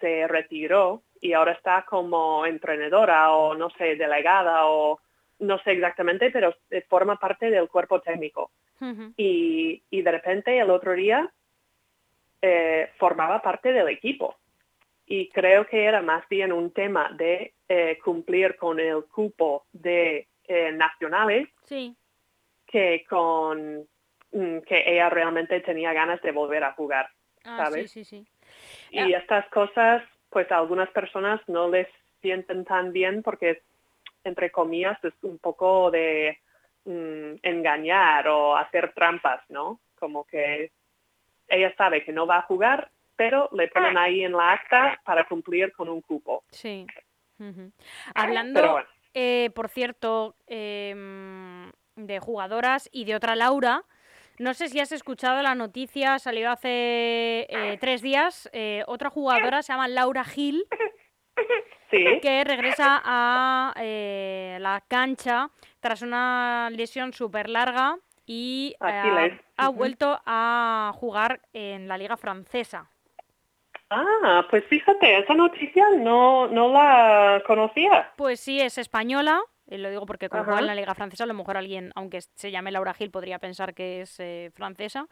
se 0.00 0.26
retiró 0.26 1.02
y 1.20 1.32
ahora 1.32 1.52
está 1.52 1.84
como 1.88 2.44
entrenadora 2.44 3.32
o 3.32 3.54
no 3.54 3.70
sé, 3.70 3.96
delegada 3.96 4.66
o 4.66 4.98
no 5.38 5.58
sé 5.60 5.72
exactamente, 5.72 6.30
pero 6.30 6.54
forma 6.88 7.16
parte 7.16 7.50
del 7.50 7.68
cuerpo 7.68 8.00
técnico. 8.00 8.50
y, 9.16 9.80
y, 9.90 10.02
de 10.02 10.10
repente 10.10 10.58
el 10.58 10.68
otro 10.70 10.92
día 10.94 11.30
eh, 12.44 12.90
formaba 12.98 13.40
parte 13.40 13.72
del 13.72 13.88
equipo. 13.88 14.34
Y 15.06 15.28
creo 15.28 15.64
que 15.64 15.84
era 15.84 16.02
más 16.02 16.28
bien 16.28 16.52
un 16.52 16.72
tema 16.72 17.08
de 17.16 17.54
eh, 17.68 17.98
cumplir 18.02 18.56
con 18.56 18.80
el 18.80 19.04
cupo 19.04 19.66
de 19.72 20.26
eh, 20.48 20.72
nacionales 20.72 21.48
que 22.66 23.04
con 23.08 23.86
que 24.32 24.82
ella 24.86 25.10
realmente 25.10 25.60
tenía 25.60 25.92
ganas 25.92 26.20
de 26.22 26.32
volver 26.32 26.64
a 26.64 26.72
jugar, 26.72 27.10
ah, 27.44 27.64
¿sabes? 27.64 27.94
Y 28.90 29.12
estas 29.12 29.46
cosas, 29.50 30.02
pues 30.30 30.50
a 30.50 30.58
algunas 30.58 30.88
personas 30.90 31.40
no 31.48 31.68
les 31.68 31.88
sienten 32.20 32.64
tan 32.64 32.92
bien 32.92 33.22
porque, 33.22 33.62
entre 34.24 34.50
comillas, 34.50 35.02
es 35.04 35.12
un 35.22 35.38
poco 35.38 35.90
de 35.90 36.38
mm, 36.84 37.34
engañar 37.42 38.28
o 38.28 38.56
hacer 38.56 38.92
trampas, 38.94 39.42
¿no? 39.50 39.80
Como 39.98 40.24
que 40.24 40.70
ella 41.48 41.74
sabe 41.76 42.04
que 42.04 42.12
no 42.12 42.26
va 42.26 42.38
a 42.38 42.42
jugar, 42.42 42.90
pero 43.16 43.50
le 43.52 43.68
ponen 43.68 43.98
ahí 43.98 44.24
en 44.24 44.32
la 44.32 44.52
acta 44.52 45.00
para 45.04 45.24
cumplir 45.24 45.72
con 45.72 45.88
un 45.88 46.00
cupo. 46.00 46.44
Sí. 46.50 46.86
Hablando, 48.14 48.78
eh, 49.14 49.50
por 49.54 49.68
cierto, 49.68 50.36
em, 50.46 51.70
de 51.96 52.20
jugadoras 52.20 52.88
y 52.92 53.04
de 53.04 53.16
otra 53.16 53.36
Laura, 53.36 53.84
no 54.42 54.54
sé 54.54 54.68
si 54.68 54.80
has 54.80 54.90
escuchado 54.90 55.40
la 55.40 55.54
noticia, 55.54 56.18
salió 56.18 56.50
hace 56.50 57.46
eh, 57.48 57.78
tres 57.80 58.02
días, 58.02 58.50
eh, 58.52 58.82
otra 58.86 59.08
jugadora 59.08 59.62
se 59.62 59.72
llama 59.72 59.86
Laura 59.86 60.24
Gil, 60.24 60.64
que 61.90 62.42
regresa 62.44 63.00
a 63.04 63.72
la 64.58 64.82
cancha 64.88 65.50
tras 65.78 66.02
una 66.02 66.70
lesión 66.70 67.12
súper 67.12 67.48
larga 67.48 67.98
y 68.26 68.74
eh, 68.84 69.40
ha, 69.56 69.68
vuelto 69.68 70.20
a 70.26 70.92
jugar 70.96 71.40
en 71.52 71.86
la 71.86 71.96
liga 71.96 72.16
francesa. 72.16 72.90
Ah, 73.90 74.46
pues 74.50 74.64
fíjate, 74.64 75.18
esa 75.18 75.34
noticia 75.34 75.84
no, 75.98 76.48
no 76.48 76.72
la 76.72 77.42
conocía. 77.46 78.10
Pues 78.16 78.40
sí, 78.40 78.60
es 78.60 78.78
española. 78.78 79.40
Eh, 79.72 79.78
lo 79.78 79.90
digo 79.90 80.06
porque 80.06 80.28
como 80.28 80.44
juega 80.44 80.60
en 80.60 80.66
la 80.66 80.74
liga 80.74 80.94
francesa, 80.94 81.24
a 81.24 81.26
lo 81.26 81.34
mejor 81.34 81.56
alguien, 81.56 81.92
aunque 81.94 82.20
se 82.20 82.50
llame 82.50 82.70
Laura 82.70 82.94
Gil, 82.94 83.10
podría 83.10 83.38
pensar 83.38 83.74
que 83.74 84.02
es 84.02 84.20
eh, 84.20 84.50
francesa. 84.54 85.06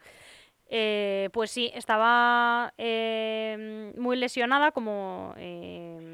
pues 1.31 1.51
sí, 1.51 1.71
estaba 1.73 2.73
muy 2.77 4.15
lesionada, 4.17 4.71
como, 4.71 5.33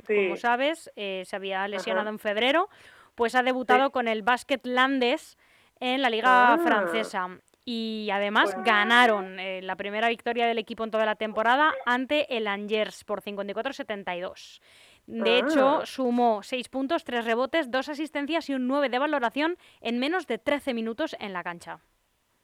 como 0.08 0.38
sabes, 0.38 0.92
se 0.96 1.36
había 1.36 1.68
lesionado 1.68 2.10
en 2.10 2.20
febrero, 2.20 2.70
pues 3.16 3.36
ha 3.36 3.44
debutado 3.44 3.92
con 3.92 4.08
el 4.08 4.22
Basket 4.24 4.62
Landes 4.64 5.38
en 5.80 6.02
la 6.02 6.10
liga 6.10 6.54
ah. 6.54 6.58
francesa. 6.58 7.40
Y 7.70 8.10
además 8.14 8.54
pues 8.54 8.66
ganaron 8.66 9.42
eh, 9.42 9.62
la 9.62 9.76
primera 9.76 10.08
victoria 10.08 10.48
del 10.48 10.58
equipo 10.58 10.86
en 10.86 10.92
toda 10.92 11.06
la 11.06 11.16
temporada 11.16 11.74
ante 11.86 12.38
el 12.38 12.48
Angers 12.48 13.04
por 13.04 13.22
54-72. 13.22 14.62
De 15.08 15.40
hecho, 15.40 15.80
ah. 15.82 15.86
sumó 15.86 16.44
6 16.44 16.68
puntos, 16.68 17.06
3 17.06 17.24
rebotes, 17.24 17.72
2 17.72 17.90
asistencias 17.90 18.50
y 18.50 18.54
un 18.54 18.68
9 18.68 18.90
de 18.90 19.00
valoración 19.00 19.58
en 19.82 20.00
menos 20.00 20.28
de 20.28 20.38
13 20.38 20.74
minutos 20.74 21.16
en 21.20 21.32
la 21.32 21.44
cancha. 21.44 21.80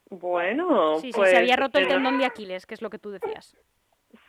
Bueno, 0.10 0.98
sí, 1.00 1.12
sí, 1.12 1.22
se 1.26 1.38
había 1.38 1.58
roto 1.58 1.80
el 1.80 1.88
tendón 1.88 2.18
de 2.20 2.26
Aquiles, 2.26 2.66
que 2.66 2.74
es 2.74 2.82
lo 2.82 2.90
que 2.90 3.00
tú 3.00 3.12
decías. 3.12 3.58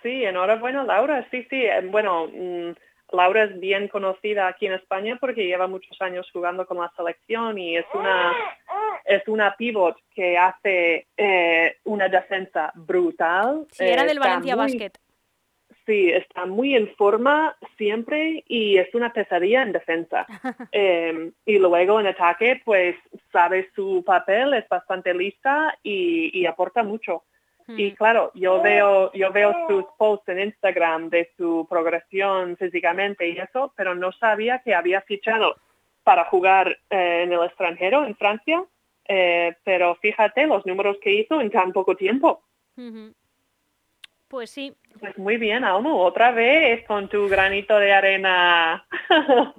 Sí, 0.03 0.25
enhorabuena 0.25 0.83
Laura, 0.83 1.27
sí, 1.31 1.47
sí, 1.49 1.63
eh, 1.63 1.81
bueno, 1.85 2.27
mm, 2.27 2.73
Laura 3.13 3.45
es 3.45 3.61
bien 3.61 3.89
conocida 3.89 4.49
aquí 4.49 4.67
en 4.67 4.73
España 4.73 5.17
porque 5.21 5.47
lleva 5.47 5.67
muchos 5.67 6.01
años 6.01 6.29
jugando 6.33 6.67
con 6.67 6.79
la 6.79 6.91
selección 6.97 7.59
y 7.59 7.77
es 7.77 7.87
una 7.95 8.33
es 9.05 9.29
una 9.29 9.55
pivot 9.57 9.97
que 10.15 10.39
hace 10.39 11.07
eh, 11.17 11.77
una 11.85 12.09
defensa 12.09 12.73
brutal. 12.75 13.67
Sí, 13.71 13.85
era 13.85 14.05
del 14.05 14.19
Valencia 14.19 14.57
Basket. 14.57 14.93
Sí, 15.87 16.11
está 16.11 16.47
muy 16.47 16.75
en 16.75 16.89
forma 16.97 17.57
siempre 17.77 18.43
y 18.49 18.79
es 18.79 18.95
una 18.95 19.13
pesadilla 19.13 19.63
en 19.63 19.73
defensa. 19.73 20.27
Em, 20.73 21.33
y 21.45 21.59
luego 21.59 22.01
en 22.01 22.07
ataque, 22.07 22.63
pues 22.65 22.97
sabe 23.31 23.69
su 23.75 24.03
papel, 24.05 24.55
es 24.55 24.69
bastante 24.69 25.13
lista 25.13 25.79
y 25.83 26.47
aporta 26.47 26.83
mucho. 26.83 27.25
Y 27.67 27.93
hmm. 27.93 27.95
claro, 27.95 28.31
yo 28.35 28.61
veo, 28.61 29.13
yo 29.13 29.33
veo 29.33 29.55
sus 29.69 29.85
posts 29.97 30.29
en 30.29 30.41
Instagram 30.41 31.09
de 31.09 31.31
su 31.37 31.67
progresión 31.69 32.57
físicamente 32.57 33.29
y 33.29 33.39
eso, 33.39 33.73
pero 33.77 33.95
no 33.95 34.13
sabía 34.13 34.61
que 34.61 34.75
había 34.75 35.01
fichado 35.03 35.57
para 36.03 36.25
jugar 36.27 36.79
eh, 36.91 37.23
en 37.23 37.33
el 37.33 37.43
extranjero, 37.43 38.05
en 38.05 38.17
Francia. 38.17 38.65
Eh, 39.07 39.55
pero 39.65 39.95
fíjate 39.97 40.47
los 40.47 40.65
números 40.67 40.99
que 41.03 41.13
hizo 41.13 41.41
en 41.41 41.51
tan 41.51 41.73
poco 41.73 41.95
tiempo. 41.95 42.43
Pues 44.35 44.51
sí. 44.51 44.75
Pues 44.99 45.17
muy 45.17 45.37
bien, 45.37 45.63
Almo, 45.63 46.03
otra 46.03 46.33
vez 46.33 46.85
con 46.89 47.09
tu 47.09 47.29
granito 47.29 47.79
de 47.79 47.93
arena. 47.93 48.85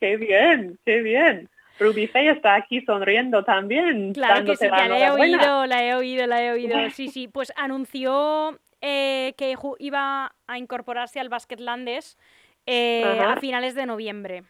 qué 0.00 0.16
bien, 0.16 0.76
qué 0.84 1.02
bien. 1.02 1.48
Faye 1.78 2.30
está 2.30 2.56
aquí 2.56 2.80
sonriendo 2.80 3.44
también. 3.44 4.12
Claro 4.12 4.44
que 4.44 4.56
sí, 4.56 4.66
la 4.66 4.98
he 4.98 5.10
oído, 5.12 5.66
la 5.66 5.84
he 5.84 5.94
oído, 5.94 6.26
la 6.26 6.42
he 6.42 6.50
oído. 6.50 6.76
Sí, 6.90 7.06
sí, 7.06 7.28
pues 7.28 7.52
anunció 7.54 8.58
eh, 8.80 9.34
que 9.38 9.54
iba 9.78 10.34
a 10.48 10.58
incorporarse 10.58 11.20
al 11.20 11.28
Basketlandes 11.28 12.18
eh, 12.66 13.04
a 13.04 13.36
finales 13.36 13.76
de 13.76 13.86
noviembre. 13.86 14.42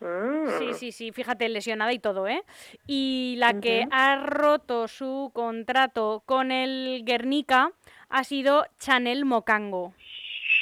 Sí, 0.00 0.04
ah. 0.06 0.74
sí, 0.74 0.92
sí, 0.92 1.12
fíjate, 1.12 1.48
lesionada 1.48 1.92
y 1.92 1.98
todo, 1.98 2.28
¿eh? 2.28 2.44
Y 2.86 3.34
la 3.38 3.60
que 3.60 3.88
ha 3.90 4.16
roto 4.16 4.86
su 4.86 5.32
contrato 5.34 6.22
con 6.24 6.52
el 6.52 7.02
Guernica 7.04 7.72
ha 8.08 8.24
sido 8.24 8.64
Chanel 8.78 9.24
Mocango. 9.24 9.94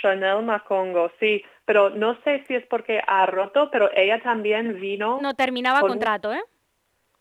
Chanel 0.03 0.43
Mocango, 0.43 1.11
sí 1.21 1.43
pero 1.67 1.91
no 1.91 2.17
sé 2.23 2.45
si 2.47 2.55
es 2.55 2.65
porque 2.67 3.03
ha 3.07 3.27
roto, 3.27 3.69
pero 3.71 3.91
ella 3.95 4.23
también 4.23 4.81
vino... 4.81 5.19
No 5.21 5.35
terminaba 5.35 5.81
contrato, 5.81 6.33
¿eh? 6.33 6.43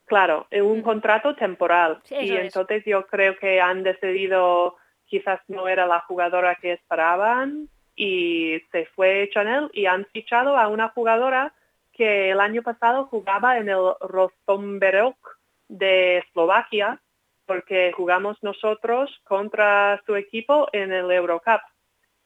Claro, 0.05 0.47
un 0.51 0.83
contrato 0.83 1.35
temporal. 1.35 1.99
y 2.11 2.31
entonces 2.31 2.83
yo 2.85 3.07
creo 3.07 3.35
que 3.37 3.59
han 3.59 3.81
decidido, 3.81 4.77
quizás 5.07 5.41
no 5.47 5.67
era 5.67 5.87
la 5.87 6.01
jugadora 6.01 6.55
que 6.61 6.73
esperaban, 6.73 7.67
y 7.95 8.61
se 8.71 8.85
fue 8.85 9.29
Chanel 9.33 9.71
y 9.73 9.87
han 9.87 10.05
fichado 10.05 10.57
a 10.57 10.67
una 10.67 10.89
jugadora 10.89 11.53
que 11.91 12.29
el 12.29 12.39
año 12.39 12.61
pasado 12.61 13.05
jugaba 13.05 13.57
en 13.57 13.69
el 13.69 13.93
Rostomberok 13.99 15.39
de 15.69 16.19
Eslovaquia, 16.19 17.01
porque 17.45 17.91
jugamos 17.93 18.41
nosotros 18.41 19.11
contra 19.23 20.01
su 20.05 20.15
equipo 20.15 20.67
en 20.73 20.91
el 20.91 21.11
Eurocup. 21.11 21.61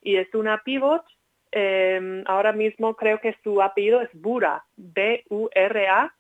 Y 0.02 0.16
es 0.16 0.34
una 0.34 0.64
pivot 0.64 1.04
Em, 1.52 2.24
ahora 2.28 2.52
mismo 2.52 2.96
creo 2.96 3.20
que 3.20 3.36
su 3.44 3.62
apellido 3.62 4.02
es 4.02 4.10
Bura, 4.14 4.64
B-U-R-A. 4.76 6.14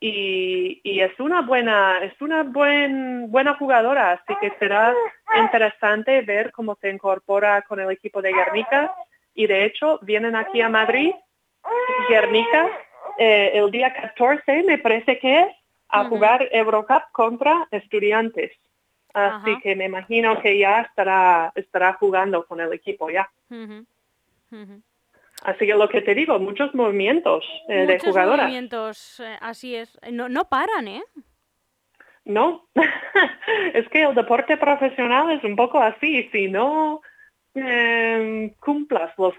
Y, 0.00 0.80
y, 0.82 1.00
es 1.00 1.18
una 1.18 1.40
buena, 1.40 2.00
es 2.02 2.20
una 2.20 2.42
buen, 2.42 3.30
buena 3.30 3.54
jugadora, 3.54 4.12
así 4.12 4.34
que 4.38 4.52
será 4.58 4.92
interesante 5.40 6.20
ver 6.20 6.52
cómo 6.52 6.76
se 6.78 6.90
incorpora 6.90 7.62
con 7.62 7.80
el 7.80 7.90
equipo 7.90 8.20
de 8.20 8.34
Guernica. 8.34 8.94
Y 9.34 9.46
de 9.46 9.64
hecho, 9.64 9.98
vienen 10.02 10.36
aquí 10.36 10.60
a 10.60 10.68
Madrid, 10.68 11.12
Guernica, 12.10 12.68
eh, 13.16 13.52
el 13.54 13.70
día 13.70 13.94
14, 13.94 14.64
me 14.64 14.76
parece 14.76 15.18
que 15.18 15.40
es, 15.40 15.48
a 15.88 16.04
jugar 16.04 16.48
Eurocup 16.52 17.02
contra 17.12 17.68
estudiantes. 17.70 18.52
Así 19.12 19.56
que 19.62 19.76
me 19.76 19.84
imagino 19.84 20.40
que 20.40 20.58
ya 20.58 20.80
estará, 20.80 21.52
estará 21.54 21.92
jugando 21.94 22.44
con 22.46 22.60
el 22.60 22.72
equipo 22.72 23.10
ya. 23.10 23.30
Así 25.44 25.66
que 25.66 25.74
lo 25.74 25.88
que 25.88 26.00
te 26.00 26.14
digo, 26.14 26.38
muchos 26.38 26.74
movimientos 26.74 27.44
eh, 27.68 27.86
de 27.86 28.00
jugadoras. 28.00 28.46
movimientos, 28.46 29.20
eh, 29.20 29.36
así 29.40 29.76
es. 29.76 29.98
No, 30.10 30.28
no 30.28 30.48
paran, 30.48 30.88
¿eh? 30.88 31.04
No, 32.24 32.66
es 33.74 33.88
que 33.90 34.02
el 34.02 34.14
deporte 34.14 34.56
profesional 34.56 35.30
es 35.30 35.44
un 35.44 35.54
poco 35.54 35.78
así. 35.78 36.28
Si 36.32 36.48
no 36.48 37.02
eh, 37.54 38.54
cumplas 38.60 39.12
los 39.18 39.34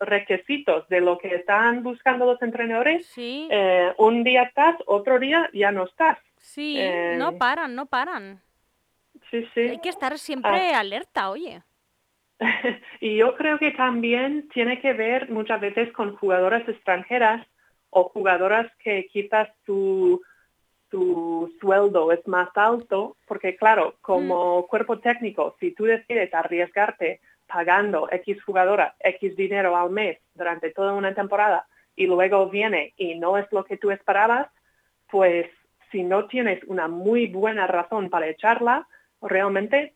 requisitos 0.00 0.88
de 0.88 1.00
lo 1.00 1.18
que 1.18 1.34
están 1.34 1.82
buscando 1.82 2.26
los 2.26 2.42
entrenadores, 2.42 3.06
sí. 3.06 3.48
eh, 3.50 3.92
un 3.98 4.24
día 4.24 4.42
estás, 4.44 4.76
otro 4.86 5.18
día 5.18 5.48
ya 5.52 5.70
no 5.70 5.84
estás. 5.84 6.18
Sí, 6.38 6.76
no 7.16 7.30
Eh, 7.30 7.36
paran, 7.38 7.74
no 7.74 7.86
paran. 7.86 8.40
Sí, 9.30 9.46
sí. 9.54 9.60
Hay 9.60 9.78
que 9.80 9.88
estar 9.88 10.18
siempre 10.18 10.74
alerta, 10.74 11.30
oye. 11.30 11.62
y 13.00 13.16
yo 13.16 13.36
creo 13.36 13.58
que 13.58 13.70
también 13.70 14.48
tiene 14.48 14.80
que 14.80 14.92
ver 14.92 15.30
muchas 15.30 15.60
veces 15.60 15.92
con 15.92 16.16
jugadoras 16.16 16.68
extranjeras 16.68 17.46
o 17.90 18.08
jugadoras 18.10 18.70
que 18.80 19.06
quizás 19.06 19.48
su 19.64 20.20
sueldo 21.60 22.12
es 22.12 22.26
más 22.28 22.48
alto, 22.54 23.16
porque 23.26 23.56
claro, 23.56 23.96
como 24.00 24.66
cuerpo 24.66 25.00
técnico, 25.00 25.56
si 25.58 25.72
tú 25.72 25.84
decides 25.84 26.32
arriesgarte 26.32 27.20
pagando 27.54 28.08
X 28.10 28.42
jugadora, 28.42 28.96
X 28.98 29.36
dinero 29.36 29.76
al 29.76 29.88
mes 29.88 30.18
durante 30.34 30.72
toda 30.72 30.92
una 30.92 31.14
temporada 31.14 31.68
y 31.94 32.08
luego 32.08 32.48
viene 32.48 32.94
y 32.96 33.14
no 33.14 33.38
es 33.38 33.46
lo 33.52 33.64
que 33.64 33.76
tú 33.76 33.92
esperabas, 33.92 34.48
pues 35.08 35.46
si 35.92 36.02
no 36.02 36.26
tienes 36.26 36.64
una 36.64 36.88
muy 36.88 37.28
buena 37.28 37.68
razón 37.68 38.10
para 38.10 38.26
echarla, 38.26 38.88
realmente 39.22 39.94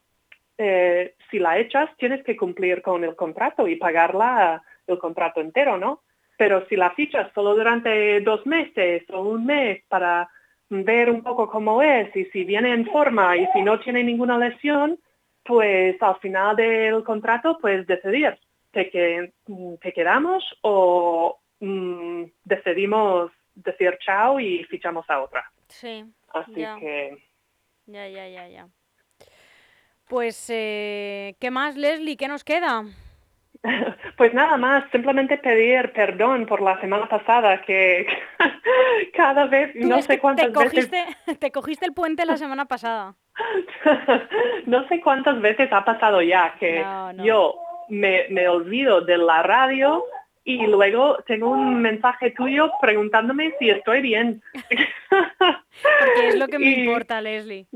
eh, 0.56 1.16
si 1.32 1.40
la 1.40 1.58
echas 1.58 1.90
tienes 1.96 2.22
que 2.22 2.36
cumplir 2.36 2.80
con 2.80 3.02
el 3.02 3.16
contrato 3.16 3.66
y 3.66 3.74
pagarla 3.74 4.62
el 4.86 4.98
contrato 4.98 5.40
entero, 5.40 5.78
¿no? 5.78 6.02
Pero 6.36 6.64
si 6.68 6.76
la 6.76 6.92
fichas 6.92 7.32
solo 7.34 7.56
durante 7.56 8.20
dos 8.20 8.46
meses 8.46 9.02
o 9.10 9.22
un 9.22 9.46
mes 9.46 9.82
para 9.88 10.30
ver 10.70 11.10
un 11.10 11.24
poco 11.24 11.50
cómo 11.50 11.82
es 11.82 12.14
y 12.14 12.24
si 12.26 12.44
viene 12.44 12.72
en 12.72 12.86
forma 12.86 13.36
y 13.36 13.48
si 13.52 13.62
no 13.62 13.80
tiene 13.80 14.04
ninguna 14.04 14.38
lesión, 14.38 15.00
pues 15.48 16.00
al 16.02 16.16
final 16.18 16.54
del 16.56 17.02
contrato 17.04 17.58
puedes 17.58 17.86
decidir, 17.86 18.38
¿te, 18.70 18.90
que, 18.90 19.32
te 19.80 19.92
quedamos 19.94 20.44
o 20.60 21.40
mm, 21.60 22.24
decidimos 22.44 23.32
decir 23.54 23.98
chao 24.04 24.38
y 24.38 24.62
fichamos 24.64 25.08
a 25.08 25.22
otra? 25.22 25.50
Sí. 25.68 26.04
Así 26.34 26.54
ya. 26.54 26.76
que... 26.76 27.16
Ya, 27.86 28.06
ya, 28.06 28.28
ya, 28.28 28.46
ya. 28.46 28.68
Pues, 30.06 30.50
eh, 30.50 31.34
¿qué 31.40 31.50
más, 31.50 31.78
Leslie? 31.78 32.18
¿Qué 32.18 32.28
nos 32.28 32.44
queda? 32.44 32.84
Pues 34.16 34.34
nada 34.34 34.56
más, 34.56 34.90
simplemente 34.90 35.38
pedir 35.38 35.92
perdón 35.92 36.46
por 36.46 36.60
la 36.60 36.80
semana 36.80 37.08
pasada, 37.08 37.62
que 37.62 38.04
cada 39.14 39.46
vez, 39.46 39.74
no 39.76 40.02
sé 40.02 40.18
cuántas 40.18 40.52
te 40.52 40.58
veces, 40.58 40.70
cogiste, 40.72 41.36
te 41.38 41.52
cogiste 41.52 41.86
el 41.86 41.92
puente 41.92 42.26
la 42.26 42.36
semana 42.36 42.64
pasada. 42.64 43.14
no 44.66 44.86
sé 44.88 45.00
cuántas 45.00 45.40
veces 45.40 45.72
ha 45.72 45.84
pasado 45.84 46.22
ya 46.22 46.54
que 46.58 46.80
No, 46.80 47.12
no. 47.12 47.24
yo 47.24 47.54
me, 47.88 48.26
me 48.30 48.48
olvido 48.48 49.00
de 49.00 49.18
la 49.18 49.42
radio 49.42 50.04
y 50.44 50.66
luego 50.66 51.18
tengo 51.26 51.50
un 51.50 51.80
mensaje 51.80 52.30
tuyo 52.30 52.70
preguntándome 52.80 53.54
si 53.58 53.68
estoy 53.70 54.00
bien. 54.00 54.42
Porque 55.10 56.28
es 56.28 56.36
lo 56.38 56.48
que 56.48 56.58
me 56.58 56.66
Y- 56.66 56.84
importa, 56.84 57.20
Leslie. 57.20 57.66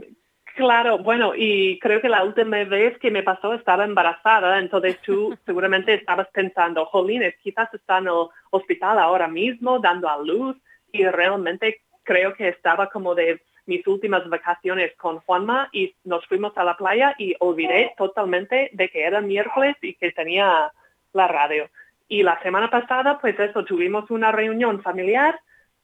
Claro, 0.55 0.99
bueno, 0.99 1.33
y 1.35 1.79
creo 1.79 2.03
que 2.03 2.11
la 2.11 2.23
última 2.25 2.63
vez 2.65 2.99
que 2.99 3.11
me 3.11 3.23
pasó 3.23 3.55
estaba 3.55 3.85
embarazada, 3.85 4.59
entonces 4.59 4.99
tú 5.01 5.35
seguramente 5.47 5.95
estabas 5.95 6.29
pensando, 6.29 6.85
jolines, 6.87 7.35
quizás 7.43 7.73
está 7.73 7.99
en 7.99 8.09
el 8.09 8.27
hospital 8.51 8.99
ahora 8.99 9.29
mismo 9.29 9.79
dando 9.79 10.11
a 10.11 10.19
luz 10.19 10.57
y 10.93 11.07
realmente 11.07 11.81
creo 12.03 12.35
que 12.35 12.49
estaba 12.49 12.89
como 12.91 13.15
de 13.15 13.41
mis 13.67 13.87
últimas 13.87 14.29
vacaciones 14.29 14.95
con 14.97 15.21
Juanma 15.21 15.69
y 15.73 15.95
nos 16.05 16.27
fuimos 16.27 16.57
a 16.57 16.65
la 16.65 16.77
playa 16.77 17.15
y 17.19 17.35
olvidé 17.39 17.95
totalmente 17.97 18.71
de 18.73 18.89
que 18.89 19.05
era 19.05 19.21
miércoles 19.21 19.77
y 19.83 19.95
que 19.95 20.13
tenía 20.13 20.73
la 21.13 21.29
radio. 21.29 21.69
Y 22.09 22.23
la 22.23 22.41
semana 22.43 22.71
pasada, 22.71 23.19
pues 23.21 23.39
eso, 23.39 23.65
tuvimos 23.65 24.11
una 24.11 24.33
reunión 24.33 24.83
familiar 24.83 25.39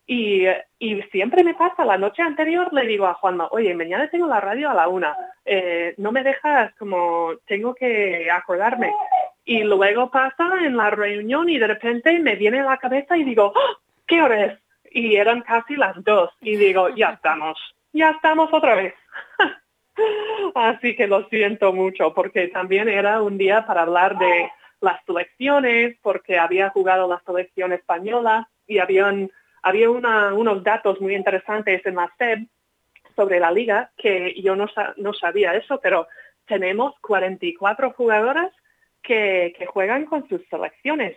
y, 0.06 0.46
y 0.78 1.02
siempre 1.12 1.44
me 1.44 1.54
pasa, 1.54 1.84
la 1.84 1.98
noche 1.98 2.22
anterior 2.22 2.72
le 2.72 2.86
digo 2.86 3.06
a 3.06 3.14
Juanma, 3.14 3.48
oye, 3.50 3.74
mañana 3.74 4.08
tengo 4.08 4.26
la 4.26 4.40
radio 4.40 4.70
a 4.70 4.74
la 4.74 4.88
una, 4.88 5.16
eh, 5.44 5.94
no 5.98 6.12
me 6.12 6.22
dejas 6.22 6.74
como, 6.76 7.32
tengo 7.46 7.74
que 7.74 8.30
acordarme. 8.30 8.92
Y 9.44 9.64
luego 9.64 10.10
pasa 10.10 10.48
en 10.62 10.76
la 10.76 10.90
reunión 10.90 11.48
y 11.48 11.58
de 11.58 11.66
repente 11.66 12.18
me 12.18 12.36
viene 12.36 12.60
a 12.60 12.64
la 12.64 12.78
cabeza 12.78 13.16
y 13.16 13.24
digo, 13.24 13.52
¡Ah! 13.54 13.78
¿qué 14.06 14.22
hora 14.22 14.44
es? 14.46 14.58
Y 14.92 15.16
eran 15.16 15.42
casi 15.42 15.76
las 15.76 16.02
dos. 16.04 16.30
Y 16.40 16.56
digo, 16.56 16.88
ya 16.90 17.10
estamos, 17.14 17.58
ya 17.92 18.10
estamos 18.10 18.52
otra 18.52 18.74
vez. 18.74 18.94
Así 20.54 20.94
que 20.94 21.06
lo 21.06 21.28
siento 21.28 21.72
mucho 21.72 22.14
porque 22.14 22.48
también 22.48 22.88
era 22.88 23.20
un 23.22 23.36
día 23.38 23.66
para 23.66 23.82
hablar 23.82 24.16
de 24.18 24.50
las 24.80 25.04
selecciones, 25.04 25.96
porque 26.02 26.38
había 26.38 26.70
jugado 26.70 27.08
la 27.08 27.20
selección 27.26 27.72
española 27.72 28.48
y 28.66 28.78
habían, 28.78 29.30
había 29.62 29.90
una- 29.90 30.32
unos 30.34 30.62
datos 30.62 31.00
muy 31.00 31.14
interesantes 31.16 31.84
en 31.84 31.96
la 31.96 32.12
SEB 32.16 32.46
sobre 33.16 33.40
la 33.40 33.50
liga 33.50 33.90
que 33.96 34.40
yo 34.40 34.54
no, 34.54 34.66
no 34.96 35.12
sabía 35.14 35.54
eso, 35.54 35.80
pero 35.80 36.06
tenemos 36.46 36.94
44 37.00 37.92
jugadoras 37.92 38.52
que, 39.02 39.52
que 39.58 39.66
juegan 39.66 40.04
con 40.06 40.28
sus 40.28 40.40
selecciones, 40.48 41.16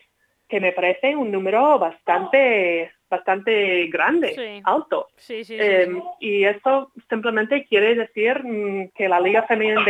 que 0.52 0.60
me 0.60 0.74
parece 0.74 1.16
un 1.16 1.32
número 1.32 1.80
bastante, 1.80 2.92
bastante 3.10 3.88
grande, 3.88 4.34
Sí. 4.36 4.62
alto. 4.66 5.08
Sí. 5.16 5.42
Eh, 5.50 5.88
sí. 5.90 6.02
y 6.20 6.44
eso 6.44 6.92
simplemente 7.10 7.66
quiere 7.66 7.96
decir 7.96 8.44
mm, 8.44 8.90
que 8.94 9.08
la 9.08 9.22
Liga 9.22 9.44
Femenina 9.44 9.82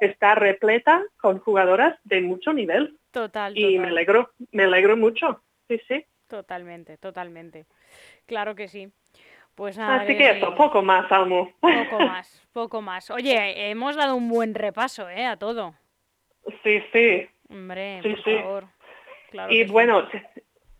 está 0.00 0.34
repleta 0.34 1.02
con 1.20 1.38
jugadoras 1.38 1.96
de 2.02 2.20
mucho 2.20 2.52
nivel 2.52 2.98
Total, 3.12 3.56
y 3.56 3.78
me 3.78 3.88
alegro, 3.88 4.30
me 4.50 4.64
alegro 4.64 4.96
mucho. 4.96 5.40
Sí, 5.68 5.80
sí. 5.86 6.04
Totalmente, 6.26 6.98
totalmente. 6.98 7.66
Claro 8.26 8.56
que 8.56 8.66
sí. 8.66 8.88
Pues 9.54 9.78
nada, 9.78 10.00
Así 10.02 10.16
que 10.16 10.24
Leslie, 10.24 10.38
eso, 10.38 10.54
poco 10.56 10.82
más, 10.82 11.10
Almo. 11.12 11.52
poco 11.60 11.98
más, 12.00 12.48
poco 12.52 12.82
más. 12.82 13.08
Oye, 13.12 13.70
hemos 13.70 13.94
dado 13.94 14.16
un 14.16 14.28
buen 14.28 14.52
repaso, 14.56 15.08
¿eh? 15.08 15.24
A 15.26 15.36
todo. 15.36 15.74
Sí, 16.64 16.82
sí. 16.92 17.28
Hombre, 17.48 18.00
Sí, 18.02 18.08
por 18.10 18.24
sí. 18.24 18.34
favor. 18.40 18.64
Claro 19.34 19.52
Y 19.52 19.64
sí. 19.64 19.70
bueno, 19.72 20.06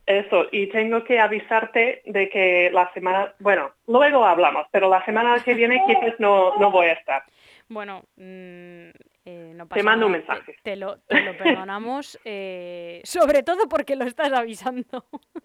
eso, 0.06 0.46
y 0.52 0.68
tengo 0.68 1.02
que 1.02 1.18
avisarte 1.18 2.02
de 2.06 2.28
que 2.28 2.70
la 2.72 2.92
semana, 2.94 3.34
bueno, 3.40 3.72
luego 3.88 4.24
hablamos, 4.24 4.68
pero 4.70 4.88
la 4.88 5.04
semana 5.04 5.42
que 5.44 5.54
viene 5.54 5.82
quizás 5.88 6.14
no, 6.20 6.56
no 6.58 6.70
voy 6.70 6.86
a 6.86 6.92
estar. 6.92 7.24
Bueno, 7.68 8.02
mm, 8.14 8.90
eh, 9.24 9.52
no 9.56 9.66
pasa 9.66 9.82
mando 9.82 10.06
un 10.06 10.12
nada, 10.12 10.24
te- 10.24 10.28
mensaje. 10.28 10.56
Te, 10.62 10.76
lo, 10.76 10.98
te 11.00 11.20
lo 11.20 11.36
perdonamos, 11.36 12.16
eh, 12.24 13.00
sobre 13.02 13.42
todo 13.42 13.68
porque 13.68 13.96
lo 13.96 14.04
estás 14.04 14.32
avisando. 14.32 15.04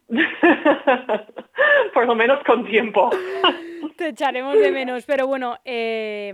Por 1.93 2.05
lo 2.05 2.13
menos 2.15 2.43
con 2.45 2.65
tiempo. 2.65 3.09
Te 3.97 4.09
echaremos 4.09 4.57
de 4.59 4.71
menos, 4.71 5.05
pero 5.05 5.25
bueno, 5.27 5.57
eh, 5.65 6.31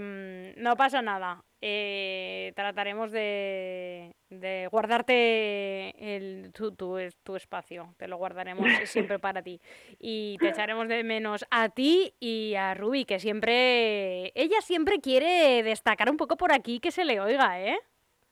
mm, 0.58 0.62
no 0.62 0.76
pasa 0.76 1.02
nada. 1.02 1.42
Eh, 1.68 2.54
trataremos 2.56 3.12
de, 3.12 4.14
de 4.30 4.68
guardarte 4.72 6.16
el, 6.16 6.52
tu, 6.54 6.72
tu, 6.76 7.00
es- 7.00 7.18
tu 7.24 7.36
espacio, 7.36 7.96
te 7.98 8.08
lo 8.08 8.18
guardaremos 8.18 8.68
siempre 8.84 9.18
para 9.18 9.42
ti. 9.42 9.60
Y 10.00 10.38
te 10.42 10.50
echaremos 10.50 10.88
de 10.88 11.04
menos 11.04 11.44
a 11.50 11.70
ti 11.70 12.14
y 12.20 12.54
a 12.54 12.76
Ruby, 12.76 13.06
que 13.06 13.20
siempre, 13.20 14.32
ella 14.36 14.62
siempre 14.62 15.00
quiere 15.00 15.64
destacar 15.64 16.12
un 16.12 16.18
poco 16.18 16.38
por 16.38 16.52
aquí 16.54 16.80
que 16.80 16.92
se 16.92 17.04
le 17.04 17.20
oiga, 17.20 17.60
¿eh? 17.60 17.78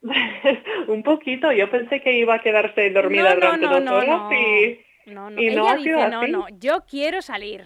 un 0.88 1.02
poquito, 1.02 1.52
yo 1.52 1.72
pensé 1.72 2.02
que 2.02 2.14
iba 2.14 2.36
a 2.36 2.42
quedarse 2.42 2.92
dormida 2.92 3.34
No, 3.36 3.58
no, 3.58 3.58
durante 3.58 3.66
no, 3.66 3.80
dos 3.82 4.04
horas 4.04 4.22
no. 4.30 4.34
y... 4.34 4.86
No, 5.08 5.30
no, 5.32 5.42
¿Y 5.42 5.48
ella 5.50 5.72
ha 5.72 5.76
dice, 5.78 5.92
no, 6.12 6.22
así? 6.22 6.32
no, 6.32 6.46
yo 6.60 6.82
quiero 6.88 7.22
salir. 7.24 7.66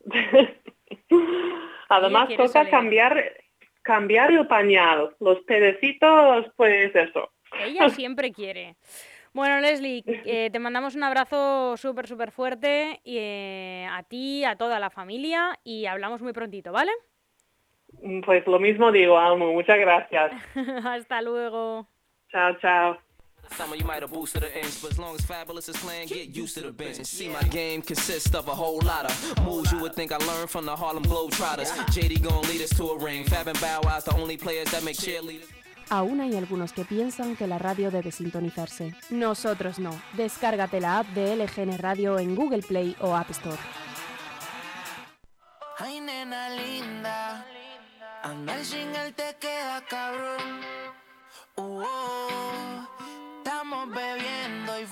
Además 1.88 2.28
toca 2.36 2.48
salir. 2.48 2.70
cambiar, 2.70 3.32
cambiar 3.82 4.30
el 4.30 4.46
pañal. 4.46 5.14
Los 5.20 5.40
pedecitos, 5.40 6.46
pues 6.56 6.94
eso. 6.94 7.30
Ella 7.64 7.88
siempre 7.88 8.32
quiere. 8.32 8.76
Bueno, 9.32 9.60
Leslie, 9.60 10.02
eh, 10.06 10.50
te 10.50 10.58
mandamos 10.58 10.96
un 10.96 11.04
abrazo 11.04 11.76
súper, 11.76 12.08
súper 12.08 12.32
fuerte 12.32 13.00
y, 13.04 13.16
eh, 13.18 13.86
a 13.90 14.02
ti, 14.02 14.44
a 14.44 14.56
toda 14.56 14.80
la 14.80 14.90
familia 14.90 15.56
y 15.62 15.86
hablamos 15.86 16.20
muy 16.20 16.32
prontito, 16.32 16.72
¿vale? 16.72 16.90
Pues 18.24 18.46
lo 18.46 18.58
mismo 18.58 18.90
digo, 18.90 19.18
Almu. 19.18 19.52
Muchas 19.52 19.78
gracias. 19.78 20.32
Hasta 20.84 21.22
luego. 21.22 21.86
Chao, 22.30 22.56
chao. 22.58 23.09
Some 23.56 23.72
of 23.72 23.78
you 23.78 23.84
might 23.84 24.02
have 24.02 24.12
boosted 24.12 24.42
the 24.42 24.58
inch, 24.58 24.80
but 24.80 24.92
as 24.92 24.98
long 24.98 25.14
as 25.14 25.20
Fabulous 25.22 25.68
is 25.68 25.76
playing, 25.76 26.08
get 26.08 26.34
used 26.34 26.54
to 26.54 26.62
the 26.62 26.72
bench. 26.72 26.98
And 26.98 27.06
see, 27.06 27.28
my 27.28 27.42
game 27.42 27.82
consists 27.82 28.34
of 28.34 28.48
a 28.48 28.54
whole 28.54 28.80
lot 28.80 29.04
of 29.06 29.44
moves 29.44 29.70
you 29.72 29.78
would 29.78 29.94
think 29.94 30.12
I 30.12 30.16
learned 30.18 30.50
from 30.50 30.64
the 30.66 30.74
Harlem 30.74 31.04
Globetrotters. 31.04 31.70
JD 31.90 32.22
gon' 32.22 32.42
lead 32.42 32.62
us 32.62 32.70
to 32.76 32.84
a 32.90 32.98
ring. 32.98 33.24
Fab 33.24 33.48
and 33.48 33.60
Bow 33.60 33.80
Wow's 33.82 34.04
the 34.04 34.14
only 34.14 34.36
players 34.36 34.70
that 34.70 34.82
make 34.84 34.96
cheerleaders. 34.96 35.48
Aún 35.90 36.20
hay 36.20 36.36
algunos 36.36 36.72
que 36.72 36.84
piensan 36.84 37.34
que 37.34 37.48
la 37.48 37.58
radio 37.58 37.90
debe 37.90 38.12
sintonizarse. 38.12 38.94
Nosotros 39.10 39.80
no. 39.80 39.90
Descárgate 40.12 40.80
la 40.80 41.00
app 41.00 41.08
de 41.08 41.34
LGN 41.34 41.78
Radio 41.78 42.20
en 42.20 42.36
Google 42.36 42.62
Play 42.62 42.96
o 43.00 43.16
App 43.16 43.30
Store. 43.30 43.58
Ay, 45.78 46.00
nena 46.00 46.50
linda, 46.50 47.44
andar 48.22 48.64
sin 48.64 48.94
él 48.94 49.14
te 49.14 49.34
queda 49.40 49.82
cabrón. 49.88 50.60
Uh, 51.56 51.82
oh. 51.84 52.99
Estamos 53.42 53.88
bebiendo 53.88 54.78
y 54.80 54.84
fumando. 54.84 54.88